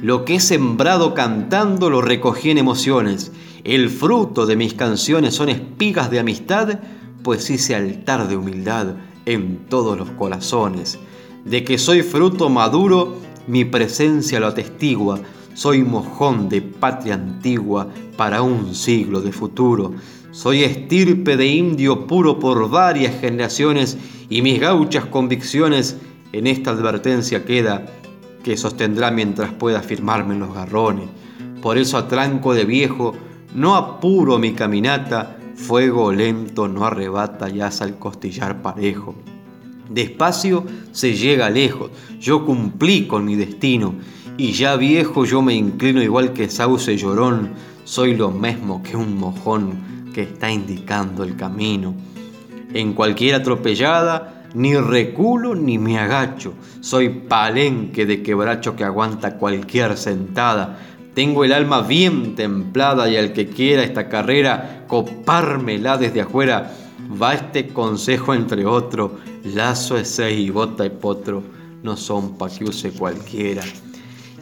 [0.00, 3.30] Lo que he sembrado cantando lo recogí en emociones.
[3.64, 6.80] El fruto de mis canciones son espigas de amistad,
[7.22, 10.98] pues hice altar de humildad en todos los corazones.
[11.46, 15.18] De que soy fruto maduro, mi presencia lo atestigua.
[15.54, 17.88] Soy mojón de patria antigua
[18.18, 19.94] para un siglo de futuro.
[20.30, 23.96] Soy estirpe de indio puro por varias generaciones
[24.28, 25.96] y mis gauchas convicciones
[26.32, 27.86] en esta advertencia queda
[28.42, 31.08] que sostendrá mientras pueda firmarme en los garrones.
[31.62, 33.14] Por eso a tranco de viejo
[33.54, 39.14] no apuro mi caminata, fuego lento no arrebata y hace al costillar parejo.
[39.88, 41.90] Despacio se llega lejos,
[42.20, 43.94] yo cumplí con mi destino,
[44.36, 47.50] y ya viejo yo me inclino igual que sauce llorón,
[47.84, 51.94] soy lo mismo que un mojón que está indicando el camino.
[52.72, 59.96] En cualquier atropellada, ni reculo ni me agacho, soy palenque de quebracho que aguanta cualquier
[59.96, 60.78] sentada,
[61.14, 66.72] tengo el alma bien templada y al que quiera esta carrera copármela desde afuera,
[67.20, 71.42] va este consejo entre otro, lazo ese y bota y potro,
[71.82, 73.62] no son pa' que use cualquiera.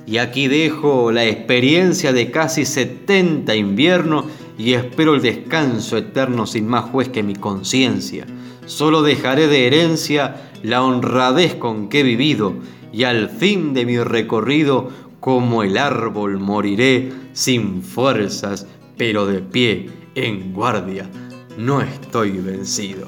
[0.07, 4.25] Y aquí dejo la experiencia de casi 70 inviernos
[4.59, 8.27] y espero el descanso eterno sin más juez que mi conciencia.
[8.67, 12.55] Solo dejaré de herencia la honradez con que he vivido
[12.93, 14.91] y al fin de mi recorrido
[15.23, 18.67] como el árbol moriré sin fuerzas,
[18.97, 21.09] pero de pie, en guardia,
[21.57, 23.07] no estoy vencido.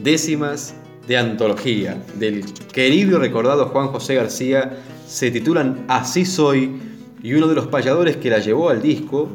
[0.00, 0.76] Décimas
[1.08, 6.78] de antología del querido y recordado Juan José García se titulan Así soy
[7.24, 9.28] y uno de los payadores que la llevó al disco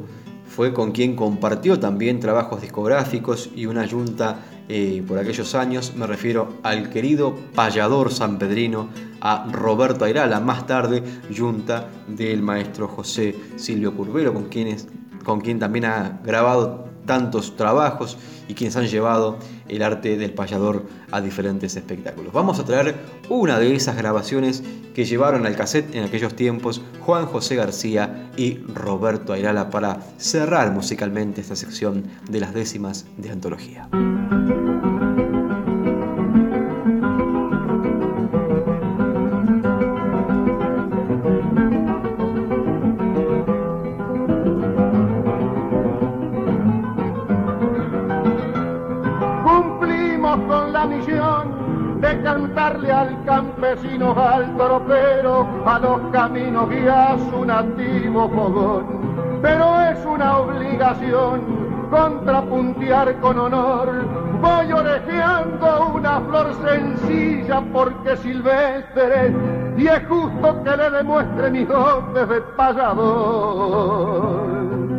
[0.48, 5.94] fue con quien compartió también trabajos discográficos y una yunta eh, por aquellos años.
[5.96, 8.90] Me refiero al querido payador sanpedrino,
[9.22, 14.88] a Roberto Airala, más tarde yunta del maestro José Silvio Curvelo, con, quienes,
[15.24, 19.38] con quien también ha grabado tantos trabajos y quienes han llevado
[19.68, 22.34] el arte del payador a diferentes espectáculos.
[22.34, 22.96] Vamos a traer
[23.30, 28.60] una de esas grabaciones que llevaron al cassette en aquellos tiempos Juan José García y
[28.74, 33.90] Roberto Ayrala para cerrar musicalmente esta sección de las décimas de antología.
[54.74, 59.40] Al toropero, a los caminos guía su nativo fogón.
[59.42, 61.42] Pero es una obligación
[61.90, 63.90] contrapuntear con honor.
[64.42, 69.34] Voy orejeando una flor sencilla porque silvestre
[69.78, 74.50] y es justo que le demuestre mis dotes de payador.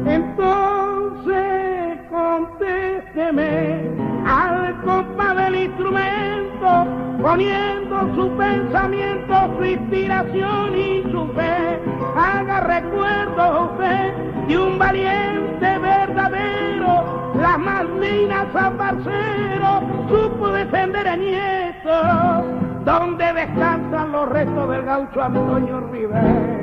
[0.06, 3.90] Entonces contésteme
[4.26, 6.86] al compás del instrumento,
[7.24, 11.80] poniendo su pensamiento, su inspiración y su fe.
[12.14, 14.12] Haga recuerdo usted
[14.46, 22.44] de un valiente verdadero, las Malvinas San Barcero, supo defender a nietos,
[22.84, 26.54] donde descansan los restos del gaucho Antonio Rivero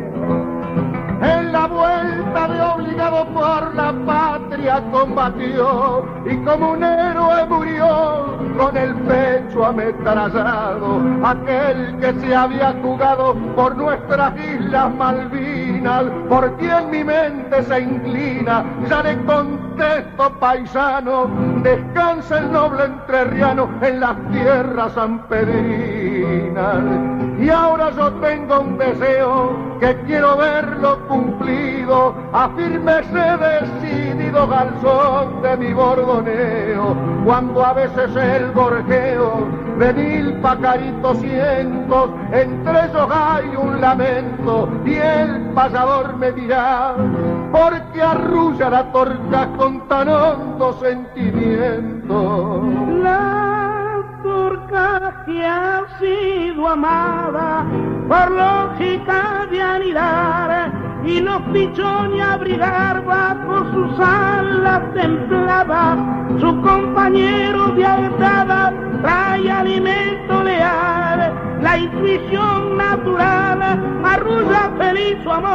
[1.62, 8.95] la vuelta de obligado por la patria combatió y como un héroe murió con el
[8.95, 17.62] pecho ametrallado aquel que se había jugado por nuestras islas Malvinas por quien mi mente
[17.62, 21.30] se inclina ya le contesto paisano
[21.62, 26.00] descansa el noble entrerriano en las tierras sanpedrinas
[27.39, 35.73] y ahora yo tengo un deseo que quiero verlo cumplido, afírmese decidido garzón de mi
[35.73, 39.47] bordoneo, cuando a veces el gorjeo
[39.79, 46.93] de mil pacaritos cientos, entre ellos hay un lamento, y el pasador me dirá,
[47.51, 52.61] porque arrulla la torta con tan hondo sentimiento.
[53.01, 53.50] La
[55.26, 57.65] que ha sido amada
[58.07, 60.72] por lógica de anidar
[61.05, 65.97] y no pichó ni abrigar bajo sus alas templaba
[66.39, 73.61] su compañero de alzada trae alimento leal la intuición natural
[74.05, 75.51] arrulla feliz su amor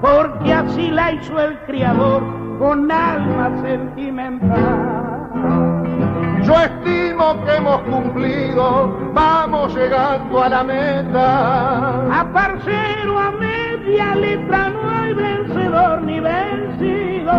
[0.00, 2.22] porque así la hizo el criador
[2.60, 5.13] con alma sentimental
[6.44, 12.20] yo estimo que hemos cumplido, vamos llegando a la meta.
[12.20, 17.32] A parcero a media letra no hay vencedor ni vencido.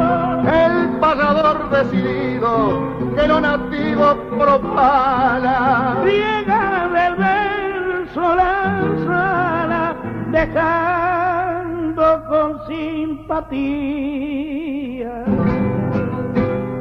[0.48, 5.98] El pasador decidido que lo nativo propala.
[6.04, 9.96] Riega del verso la sala,
[10.32, 13.86] dejando con simpatía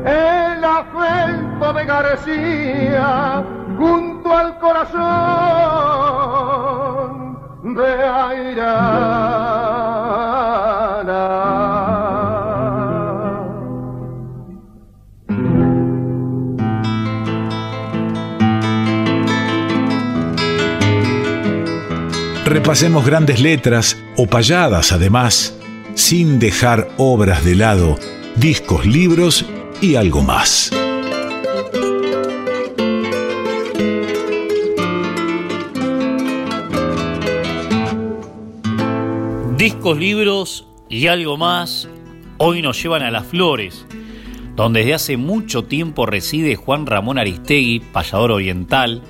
[0.06, 0.64] el
[1.54, 3.44] afecto de García
[3.76, 4.94] junto al corazón
[7.74, 7.94] de.
[22.46, 25.58] Repasemos grandes letras o payadas además,
[25.94, 27.98] sin dejar obras de lado,
[28.36, 29.44] discos, libros
[29.80, 30.70] y algo más.
[39.64, 41.88] Discos, libros y algo más
[42.36, 43.86] hoy nos llevan a las flores,
[44.56, 49.00] donde desde hace mucho tiempo reside Juan Ramón Aristegui, payador oriental,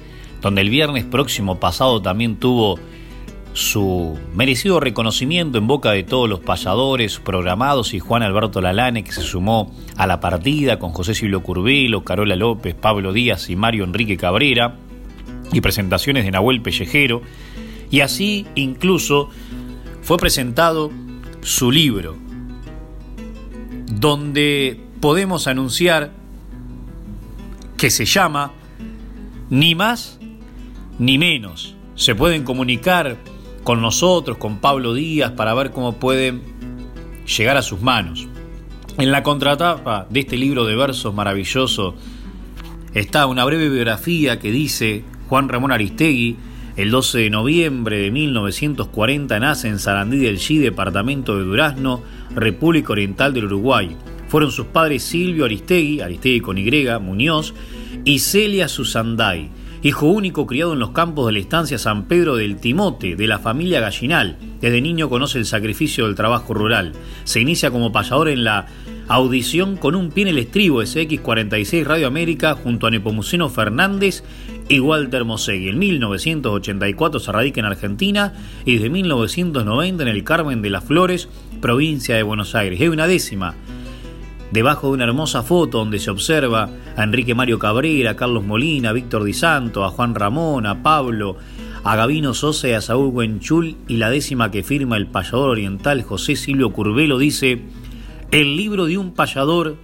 [0.41, 2.79] donde el viernes próximo pasado también tuvo
[3.53, 9.11] su merecido reconocimiento en boca de todos los payadores programados y Juan Alberto Lalane que
[9.11, 13.83] se sumó a la partida con José Silvio Curvelo, Carola López, Pablo Díaz y Mario
[13.83, 14.77] Enrique Cabrera
[15.53, 17.23] y presentaciones de Nahuel Pellejero.
[17.91, 19.31] Y así incluso
[20.05, 20.93] fue presentado
[21.41, 22.17] su libro
[23.91, 26.13] donde podemos anunciar
[27.79, 28.53] que se llama
[29.49, 30.19] Ni más
[30.99, 31.75] ni menos.
[31.95, 33.17] Se pueden comunicar
[33.63, 36.43] con nosotros, con Pablo Díaz, para ver cómo pueden
[37.37, 38.29] llegar a sus manos.
[38.99, 41.95] En la contratapa de este libro de versos maravilloso
[42.93, 46.37] está una breve biografía que dice Juan Ramón Aristegui,
[46.77, 52.03] el 12 de noviembre de 1940 nace en Sarandí del Chi, departamento de Durazno,
[52.35, 53.97] República Oriental del Uruguay.
[54.29, 57.55] Fueron sus padres Silvio Aristegui, Aristegui con Y, Muñoz,
[58.05, 59.51] y Celia Susanday
[59.85, 63.39] hijo único criado en los campos de la estancia San Pedro del Timote, de la
[63.39, 64.39] familia Gallinal.
[64.59, 66.95] Desde niño conoce el sacrificio del trabajo rural.
[67.25, 68.65] Se inicia como payador en la
[69.09, 74.23] audición con un pie en el estribo SX46 Radio América junto a Nepomuceno Fernández
[74.69, 75.69] y Walter Mosegui.
[75.69, 78.33] En 1984 se radica en Argentina
[78.65, 81.29] y desde 1990 en el Carmen de las Flores,
[81.61, 82.81] provincia de Buenos Aires.
[82.81, 83.55] Hay una décima
[84.51, 88.91] debajo de una hermosa foto donde se observa a Enrique Mario Cabrera, a Carlos Molina,
[88.91, 91.37] a Víctor Di Santo, a Juan Ramón, a Pablo,
[91.83, 96.03] a Gabino Sosa y a Saúl Buenchul y la décima que firma el payador oriental
[96.03, 97.63] José Silvio Curvelo dice,
[98.35, 99.77] el libro de un payador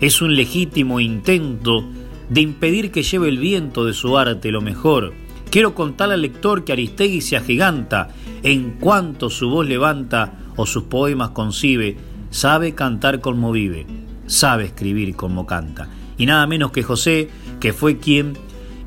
[0.00, 1.84] es un legítimo intento
[2.30, 5.12] de impedir que lleve el viento de su arte lo mejor.
[5.50, 8.08] Quiero contar al lector que Aristegui se agiganta
[8.42, 11.98] en cuanto su voz levanta o sus poemas concibe,
[12.30, 13.84] sabe cantar como vive.
[14.26, 15.90] sabe escribir como canta.
[16.16, 17.28] Y nada menos que José,
[17.60, 18.38] que fue quien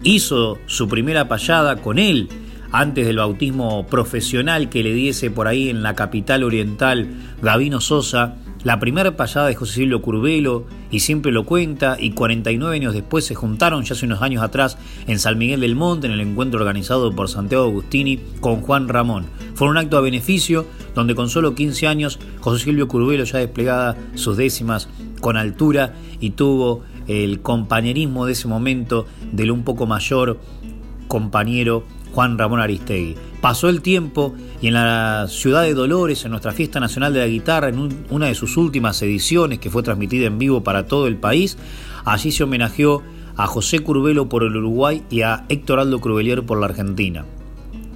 [0.01, 2.27] hizo su primera payada con él,
[2.71, 7.07] antes del bautismo profesional que le diese por ahí en la capital oriental
[7.43, 12.75] Gavino Sosa, la primera payada de José Silvio Curvelo, y siempre lo cuenta, y 49
[12.75, 16.13] años después se juntaron, ya hace unos años atrás, en San Miguel del Monte, en
[16.13, 19.27] el encuentro organizado por Santiago Agustini con Juan Ramón.
[19.53, 23.97] Fue un acto a beneficio, donde con solo 15 años José Silvio Curvelo ya desplegaba
[24.15, 24.89] sus décimas
[25.21, 30.39] con altura y tuvo el compañerismo de ese momento del un poco mayor
[31.07, 31.83] compañero
[32.15, 33.17] Juan Ramón Aristegui.
[33.41, 37.27] Pasó el tiempo y en la ciudad de Dolores, en nuestra fiesta nacional de la
[37.27, 41.17] guitarra, en una de sus últimas ediciones que fue transmitida en vivo para todo el
[41.17, 41.57] país,
[42.05, 43.03] allí se homenajeó
[43.35, 47.25] a José Curvelo por el Uruguay y a Héctor Aldo Cruvelier por la Argentina.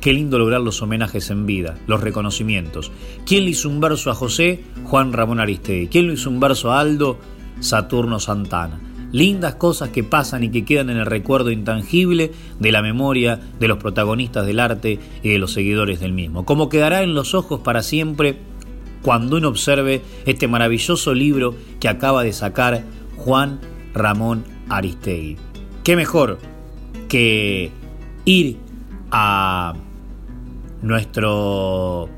[0.02, 2.92] Qué lindo lograr los homenajes en vida, los reconocimientos.
[3.26, 4.66] ¿Quién le hizo un verso a José?
[4.84, 5.88] Juan Ramón Aristegui.
[5.88, 7.18] ¿Quién le hizo un verso a Aldo?
[7.62, 12.82] Saturno Santana lindas cosas que pasan y que quedan en el recuerdo intangible de la
[12.82, 16.46] memoria de los protagonistas del arte y de los seguidores del mismo.
[16.46, 18.38] Como quedará en los ojos para siempre
[19.02, 22.84] cuando uno observe este maravilloso libro que acaba de sacar
[23.18, 23.60] Juan
[23.94, 25.38] Ramón Aristegui.
[25.84, 26.40] ¿Qué mejor
[27.08, 27.72] que
[28.26, 28.58] ir
[29.12, 29.74] a
[30.82, 32.10] nuestro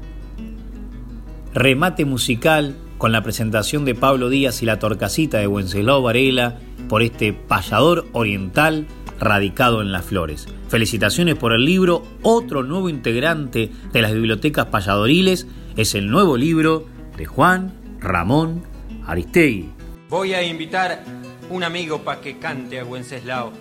[1.53, 6.59] remate musical con la presentación de Pablo Díaz y la torcasita de Wenceslao Varela
[6.91, 8.85] por este payador oriental
[9.17, 10.49] radicado en las flores.
[10.67, 12.03] Felicitaciones por el libro.
[12.21, 16.85] Otro nuevo integrante de las bibliotecas payadoriles es el nuevo libro
[17.15, 17.71] de Juan
[18.01, 18.63] Ramón
[19.07, 19.69] Aristegui.
[20.09, 21.05] Voy a invitar
[21.49, 23.53] un amigo para que cante a Wenceslao.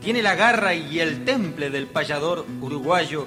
[0.00, 3.26] Tiene la garra y el temple del payador uruguayo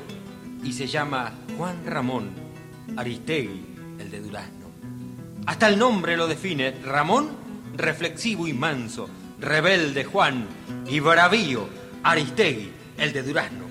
[0.64, 2.30] y se llama Juan Ramón
[2.96, 3.66] Aristegui,
[4.00, 4.68] el de Durazno.
[5.46, 7.28] Hasta el nombre lo define, Ramón,
[7.76, 9.10] reflexivo y manso
[9.44, 10.46] Rebelde Juan
[10.88, 11.68] y Bravío
[12.02, 13.63] Aristegui, el de Durazno.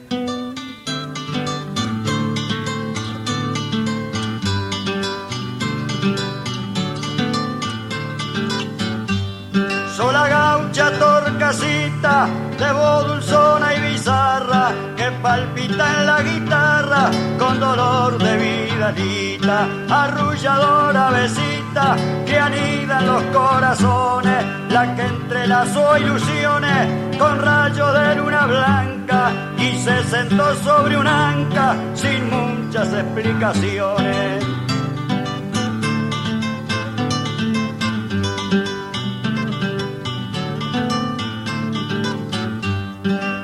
[11.43, 12.28] Torcasita,
[12.59, 21.11] de voz dulzona y bizarra, que palpita en la guitarra con dolor de vidalita, arrulladora
[21.11, 29.32] besita que anida en los corazones, la que entrelazó ilusiones con rayos de luna blanca
[29.59, 34.71] y se sentó sobre un anca sin muchas explicaciones.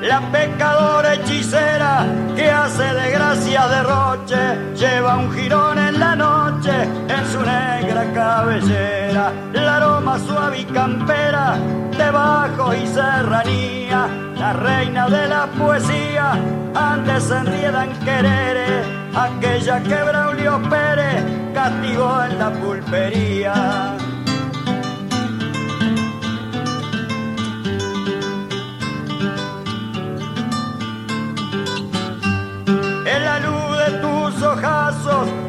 [0.08, 7.26] La pecadora hechicera que hace de gracia derroche, lleva un jirón en la noche en
[7.30, 9.30] su negra cabellera.
[9.52, 11.58] La aroma suave y campera
[11.98, 16.32] de bajo y serranía, la reina de la poesía,
[16.74, 24.07] antes se enriedan quereres, aquella que Braulio Pérez castigó en la pulpería.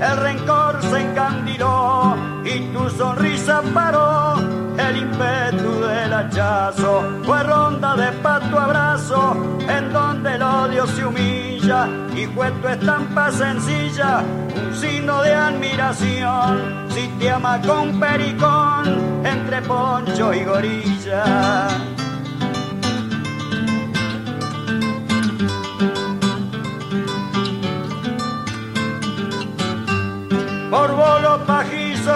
[0.02, 4.36] El rencor se encandiló y tu sonrisa paró
[4.78, 7.04] el ímpetu del hachazo.
[7.24, 9.36] Fue ronda de pato abrazo
[9.68, 14.24] en donde el odio se humilla y fue tu estampa sencilla
[14.56, 16.88] un signo de admiración.
[16.90, 21.68] Si te ama con pericón entre poncho y gorilla.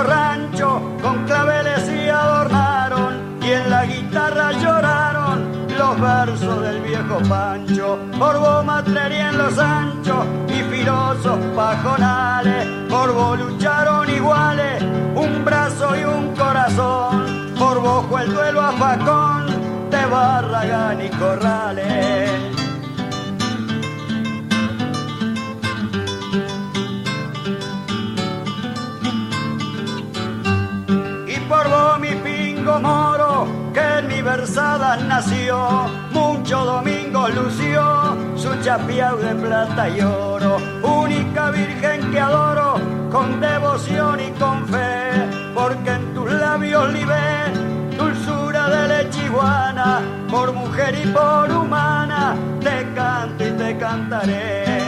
[0.04, 8.00] Rancho, con claveles y adornaron, y en la guitarra lloraron los versos del viejo Pancho,
[8.18, 14.84] por vos matrería en los anchos y filosos pajonales, por vos lucharon iguales,
[15.16, 19.48] un brazo y un corazón, por vos fue el duelo a Facón
[19.90, 22.53] de Barragán y Corrales.
[32.80, 40.58] Moro, que en mi versada nació, mucho domingo lució, su chapiao de plata y oro,
[40.82, 42.80] única virgen que adoro,
[43.12, 45.12] con devoción y con fe,
[45.54, 52.88] porque en tus labios libe dulzura de leche iguana, por mujer y por humana, te
[52.94, 54.83] canto y te cantaré.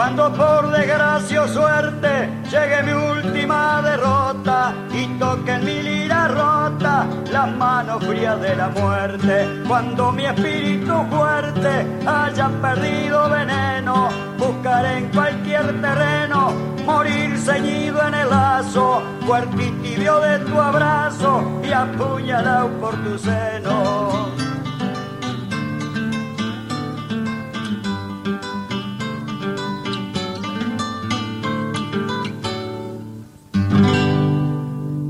[0.00, 7.06] Cuando por desgracia o suerte llegue mi última derrota y toque en mi lira rota
[7.30, 9.62] las manos frías de la muerte.
[9.68, 16.50] Cuando mi espíritu fuerte haya perdido veneno, buscaré en cualquier terreno
[16.86, 23.18] morir ceñido en el lazo, fuerte y tibio de tu abrazo y apuñalado por tu
[23.18, 24.39] seno.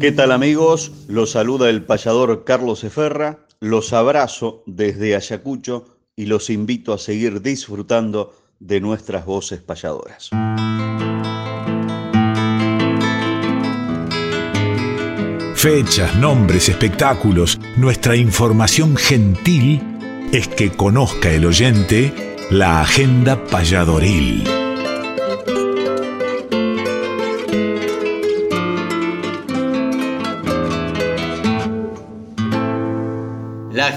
[0.00, 0.92] ¿Qué tal amigos?
[1.08, 7.42] Los saluda el payador Carlos Eferra, los abrazo desde Ayacucho y los invito a seguir
[7.42, 10.30] disfrutando de nuestras voces payadoras.
[15.54, 19.82] Fechas, nombres, espectáculos, nuestra información gentil
[20.32, 24.59] es que conozca el oyente la agenda payadoril.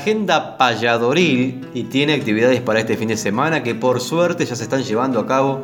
[0.04, 4.64] Agenda payadoril y tiene actividades para este fin de semana que por suerte ya se
[4.64, 5.62] están llevando a cabo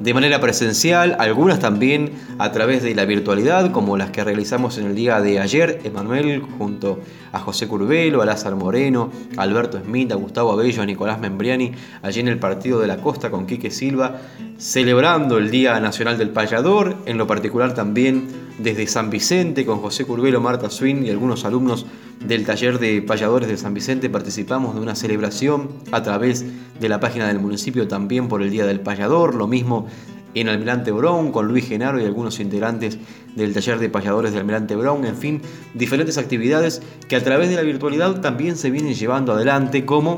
[0.00, 4.86] de manera presencial, algunas también a través de la virtualidad, como las que realizamos en
[4.86, 10.10] el día de ayer, Emanuel, junto a José Curvelo, a Lázaro Moreno, a Alberto Smith,
[10.12, 13.70] a Gustavo Abello, a Nicolás Membriani, allí en el Partido de la Costa con Quique
[13.70, 14.16] Silva,
[14.64, 20.06] celebrando el Día Nacional del Payador, en lo particular también desde San Vicente, con José
[20.06, 21.84] Curvelo, Marta Swin y algunos alumnos
[22.26, 26.46] del taller de payadores de San Vicente participamos de una celebración a través
[26.80, 29.86] de la página del municipio también por el Día del Payador, lo mismo
[30.32, 32.98] en Almirante Brown con Luis Genaro y algunos integrantes
[33.36, 35.42] del taller de payadores de Almirante Brown, en fin,
[35.74, 40.16] diferentes actividades que a través de la virtualidad también se vienen llevando adelante como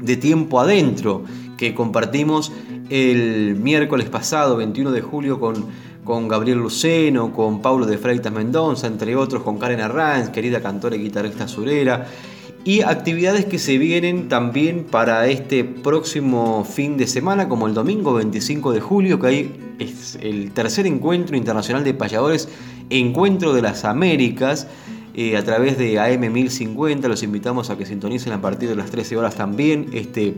[0.00, 1.24] de tiempo adentro
[1.62, 2.50] que compartimos
[2.90, 5.68] el miércoles pasado, 21 de julio, con
[6.04, 10.96] con Gabriel Luceno, con Pablo de Freitas Mendoza, entre otros, con Karen Arranz, querida cantora
[10.96, 12.08] y guitarrista surera,
[12.64, 18.14] y actividades que se vienen también para este próximo fin de semana, como el domingo
[18.14, 22.48] 25 de julio, que hay es el tercer encuentro internacional de payadores,
[22.90, 24.66] Encuentro de las Américas,
[25.14, 27.06] eh, a través de AM 1050.
[27.06, 30.34] Los invitamos a que sintonicen a partir de las 13 horas también este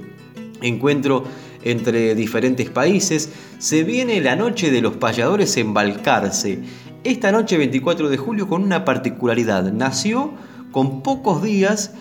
[0.66, 1.24] encuentro
[1.62, 6.60] entre diferentes países, se viene la noche de los payadores en Balcarce.
[7.04, 10.32] Esta noche 24 de julio con una particularidad, nació
[10.72, 11.92] con pocos días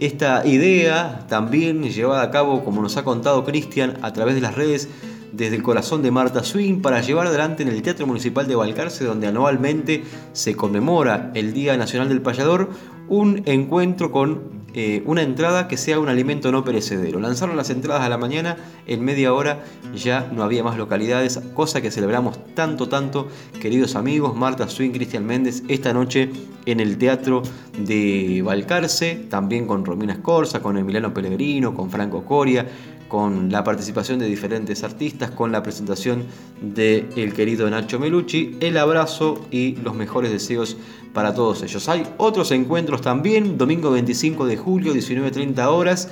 [0.00, 4.54] esta idea también llevada a cabo, como nos ha contado Cristian, a través de las
[4.54, 4.88] redes
[5.30, 9.04] desde el corazón de Marta Swing para llevar adelante en el Teatro Municipal de Balcarce,
[9.04, 10.02] donde anualmente
[10.32, 12.70] se conmemora el Día Nacional del Payador,
[13.08, 17.18] un encuentro con eh, una entrada que sea un alimento no perecedero.
[17.20, 18.56] Lanzaron las entradas a la mañana,
[18.86, 19.64] en media hora
[19.94, 23.28] ya no había más localidades, cosa que celebramos tanto, tanto,
[23.60, 26.30] queridos amigos, Marta Swing, Cristian Méndez, esta noche
[26.66, 27.42] en el Teatro
[27.78, 32.66] de Balcarce, también con Romina Escorza, con Emiliano Pellegrino, con Franco Coria,
[33.10, 36.24] con la participación de diferentes artistas, con la presentación
[36.62, 40.76] del el querido Nacho Melucci, el abrazo y los mejores deseos
[41.12, 41.88] para todos ellos.
[41.88, 46.10] Hay otros encuentros también, domingo 25 de julio, 19.30 horas,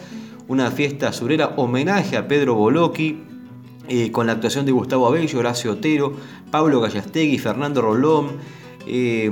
[0.48, 3.22] una fiesta surera homenaje a Pedro Bolocchi,
[3.88, 6.12] eh, con la actuación de Gustavo Abello, Horacio Otero,
[6.50, 8.32] Pablo Gallastegui, Fernando Rolón.
[8.86, 9.30] Eh,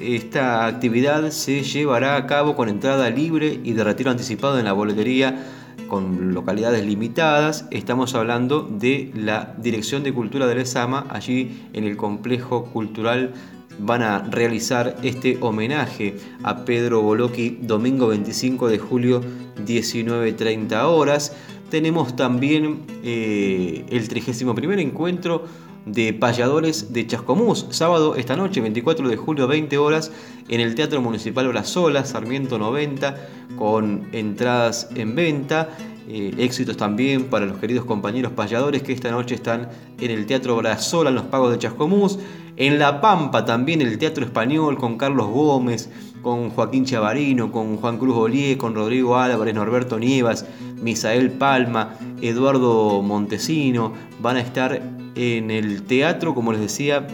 [0.00, 4.72] esta actividad se llevará a cabo con entrada libre y de retiro anticipado en la
[4.72, 5.44] boletería
[5.88, 7.66] con localidades limitadas.
[7.70, 13.34] Estamos hablando de la Dirección de Cultura del ESAMA, allí en el complejo cultural
[13.78, 19.20] van a realizar este homenaje a Pedro Bolocchi domingo 25 de julio
[19.66, 21.36] 19.30 horas.
[21.70, 25.44] Tenemos también eh, el 31 encuentro
[25.86, 30.12] de payadores de Chascomús, sábado esta noche, 24 de julio, 20 horas,
[30.48, 33.16] en el Teatro Municipal Brazola, Sarmiento 90,
[33.56, 35.68] con entradas en venta.
[36.06, 40.56] Eh, éxitos también para los queridos compañeros payadores que esta noche están en el Teatro
[40.56, 42.18] Brazola, en los pagos de Chascomús.
[42.56, 45.88] En La Pampa también el Teatro Español con Carlos Gómez,
[46.22, 50.46] con Joaquín Chavarino, con Juan Cruz Olié, con Rodrigo Álvarez, Norberto Nievas,
[50.80, 53.92] Misael Palma, Eduardo Montesino.
[54.20, 54.82] Van a estar
[55.14, 57.06] en el teatro, como les decía,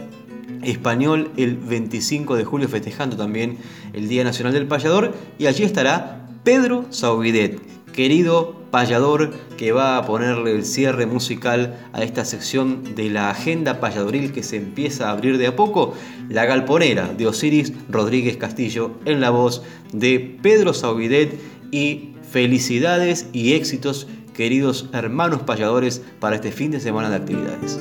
[0.63, 3.59] español el 25 de julio festejando también
[3.93, 7.61] el Día Nacional del Payador y allí estará Pedro Saubidet,
[8.01, 13.79] querido payador que va a ponerle el cierre musical a esta sección de la agenda
[13.79, 15.93] payadoril que se empieza a abrir de a poco,
[16.31, 21.39] La Galponera de Osiris Rodríguez Castillo en la voz de Pedro Saubidet
[21.73, 27.79] y felicidades y éxitos queridos hermanos payadores, para este fin de semana de actividades.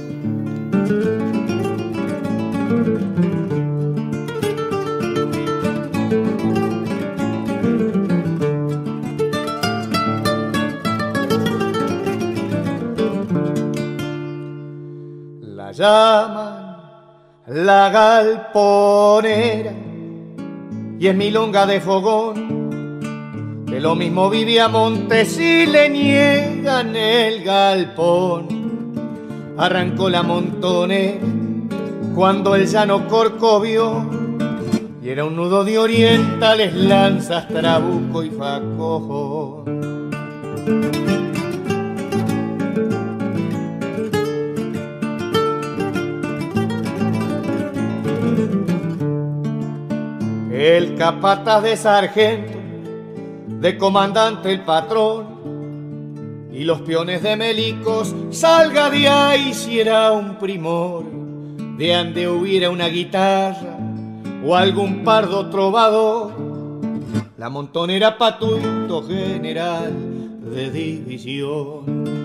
[15.80, 16.76] Llaman
[17.48, 19.72] la galponera
[21.00, 28.60] y es milonga de fogón, que lo mismo vivía Montes y le niegan el galpón.
[29.58, 31.26] Arrancó la montonera
[32.14, 34.06] cuando el llano corcovió
[35.02, 39.64] y era un nudo de orientales, lanzas, trabuco y facojo.
[50.60, 52.57] El capataz de sargento,
[53.47, 60.36] de comandante el patrón, y los peones de melicos, salga de ahí si era un
[60.36, 61.05] primor,
[61.78, 63.78] de ande hubiera una guitarra
[64.45, 66.34] o algún pardo trovador,
[67.38, 69.93] la montonera patuito general
[70.53, 72.19] de división.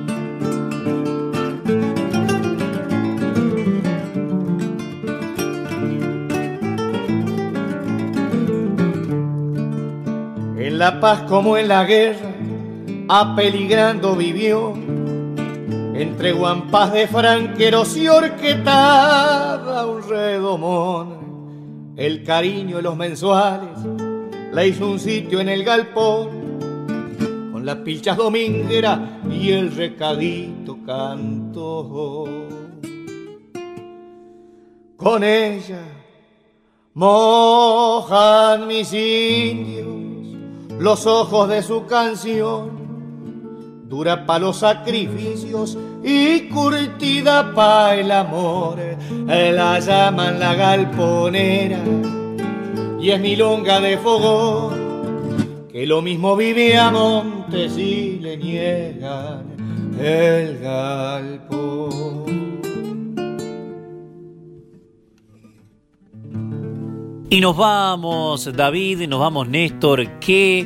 [10.85, 12.31] La paz como en la guerra,
[13.09, 14.75] apeligrando vivió,
[15.95, 21.95] entre guampas de franqueros y orquetada un redomón.
[21.97, 23.79] El cariño de los mensuales
[24.53, 26.29] le hizo un sitio en el galpón,
[27.51, 32.27] con las pilchas domingueras y el recadito cantó.
[34.99, 35.81] Con ella
[36.93, 39.94] mojan mis indios
[40.85, 42.69] los ojos de su canción,
[43.89, 48.77] dura pa' los sacrificios y curtida pa' el amor.
[49.27, 51.79] La llaman la galponera
[53.01, 60.59] y es milonga de fogón, que lo mismo vive a Montes y le niegan el
[60.59, 62.44] galpón.
[67.35, 70.21] Y nos vamos, David, nos vamos, Néstor.
[70.21, 70.65] ¿Qué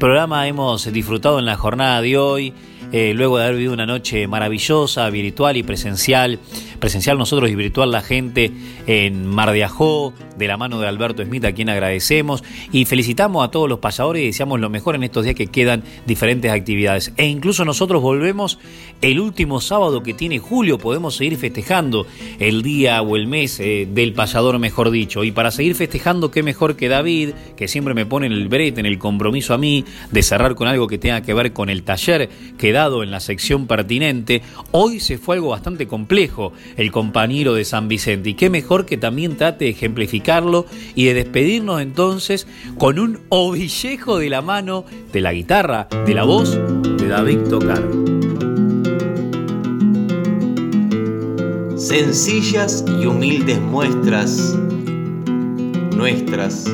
[0.00, 2.52] programa hemos disfrutado en la jornada de hoy?
[2.90, 6.38] Eh, luego de haber vivido una noche maravillosa, virtual y presencial,
[6.80, 8.50] presencial nosotros y virtual la gente
[8.86, 13.44] en Mar de Ajó, de la mano de Alberto Smith, a quien agradecemos, y felicitamos
[13.44, 17.12] a todos los pasadores y deseamos lo mejor en estos días que quedan diferentes actividades.
[17.16, 18.58] E incluso nosotros volvemos
[19.02, 22.06] el último sábado que tiene julio, podemos seguir festejando
[22.38, 25.24] el día o el mes eh, del pasador, mejor dicho.
[25.24, 28.80] Y para seguir festejando, qué mejor que David, que siempre me pone en el brete,
[28.80, 31.82] en el compromiso a mí, de cerrar con algo que tenga que ver con el
[31.82, 32.30] taller
[32.78, 34.42] en la sección pertinente.
[34.70, 38.30] Hoy se fue algo bastante complejo, el compañero de San Vicente.
[38.30, 42.46] Y qué mejor que también trate de ejemplificarlo y de despedirnos entonces
[42.78, 47.82] con un ovillejo de la mano de la guitarra, de la voz de David Tocar.
[51.76, 54.56] Sencillas y humildes muestras
[55.98, 56.64] nuestras,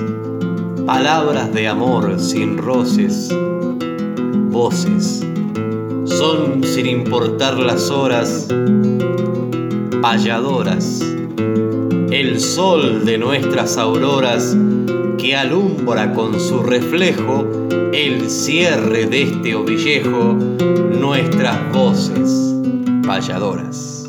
[0.85, 3.35] palabras de amor sin roces,
[4.51, 5.27] voces,
[6.05, 8.49] son sin importar las horas,
[10.03, 11.01] payadoras,
[12.11, 14.57] el sol de nuestras auroras
[15.19, 17.47] que alumbra con su reflejo
[17.93, 20.35] el cierre de este ovillejo,
[20.99, 22.55] nuestras voces
[23.07, 24.09] payadoras.